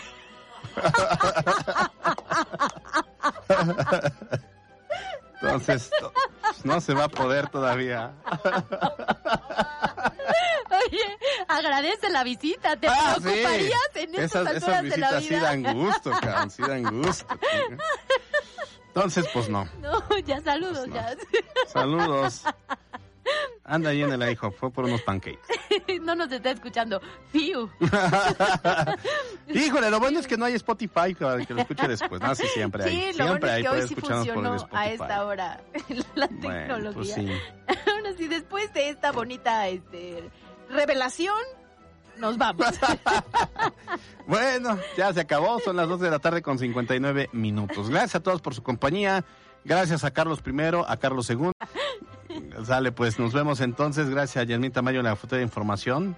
[5.41, 6.13] Entonces, to-
[6.65, 8.11] no se va a poder todavía.
[10.71, 11.19] Oye,
[11.49, 12.77] agradece la visita.
[12.77, 13.23] ¿Te Ah, sí.
[13.23, 15.43] preocuparías en estas Esas, alturas esas de la visitas sí vida?
[15.43, 17.27] dan gusto, cabrón, sí dan gusto.
[18.89, 19.69] Entonces, pues no.
[19.81, 21.17] No, ya saludos, ya.
[21.69, 22.45] Saludos.
[23.65, 25.39] Anda ahí en el IHOP, fue por unos pancakes.
[26.03, 27.01] no nos está escuchando.
[27.31, 27.69] Fiu.
[29.49, 32.23] Híjole, lo bueno es que no hay Spotify para que lo escuche después.
[32.23, 32.91] No, sí, siempre hay.
[32.91, 35.61] Sí, lo siempre bueno es hay, que hoy sí funcionó a esta hora
[36.15, 36.93] la Bueno, tecnología.
[36.95, 37.29] pues sí.
[38.17, 40.29] Sí, después de esta bonita este,
[40.71, 41.39] revelación,
[42.17, 42.67] nos vamos.
[44.29, 47.89] Bueno, ya se acabó, son las 2 de la tarde con 59 minutos.
[47.89, 49.25] Gracias a todos por su compañía.
[49.65, 51.55] Gracias a Carlos primero, a Carlos segundo.
[52.63, 54.11] Sale, pues nos vemos entonces.
[54.11, 56.15] Gracias a Yasmín Tamayo en la foto de información.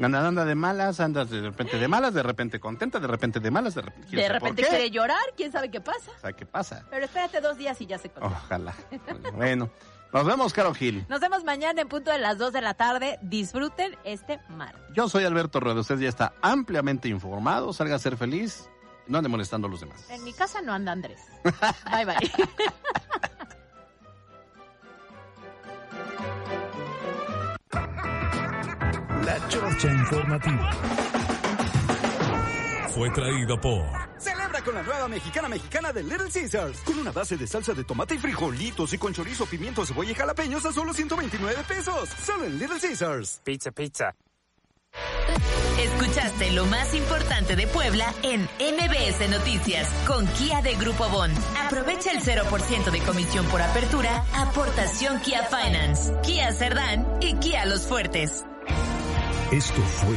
[0.00, 3.50] Anda, anda de malas, andas de repente de malas, de repente contenta, de repente de
[3.52, 4.16] malas, de repente.
[4.16, 6.10] De sabe repente quiere llorar, quién sabe qué pasa.
[6.20, 6.84] Sea, ¿qué pasa?
[6.90, 8.34] Pero espérate dos días y ya se conoce.
[8.34, 8.74] Ojalá.
[9.32, 9.70] Bueno,
[10.12, 11.04] nos vemos, Caro Gil.
[11.08, 13.18] Nos vemos mañana en punto de las 2 de la tarde.
[13.22, 14.80] Disfruten este martes.
[14.94, 15.80] Yo soy Alberto Rueda.
[15.80, 17.72] Usted ya está ampliamente informado.
[17.72, 18.68] Salga a ser feliz.
[19.06, 20.08] No ande molestando a los demás.
[20.10, 21.20] En mi casa no anda Andrés.
[21.44, 22.32] Bye bye.
[29.24, 30.70] La Chorcha Informativa.
[32.96, 33.84] Fue traído por
[34.18, 36.78] Celebra con la nueva mexicana mexicana de Little Caesars.
[36.78, 40.14] Con una base de salsa de tomate y frijolitos y con chorizo, pimiento, cebolla y
[40.14, 42.08] jalapeños a solo 129 pesos.
[42.24, 43.42] Solo en Little Caesars.
[43.44, 44.14] Pizza, pizza.
[45.78, 51.30] Escuchaste lo más importante de Puebla en MBS Noticias con Kia de Grupo Bon.
[51.66, 57.86] Aprovecha el 0% de comisión por apertura, aportación Kia Finance, Kia Cerdán y Kia Los
[57.86, 58.46] Fuertes.
[59.52, 60.16] Esto fue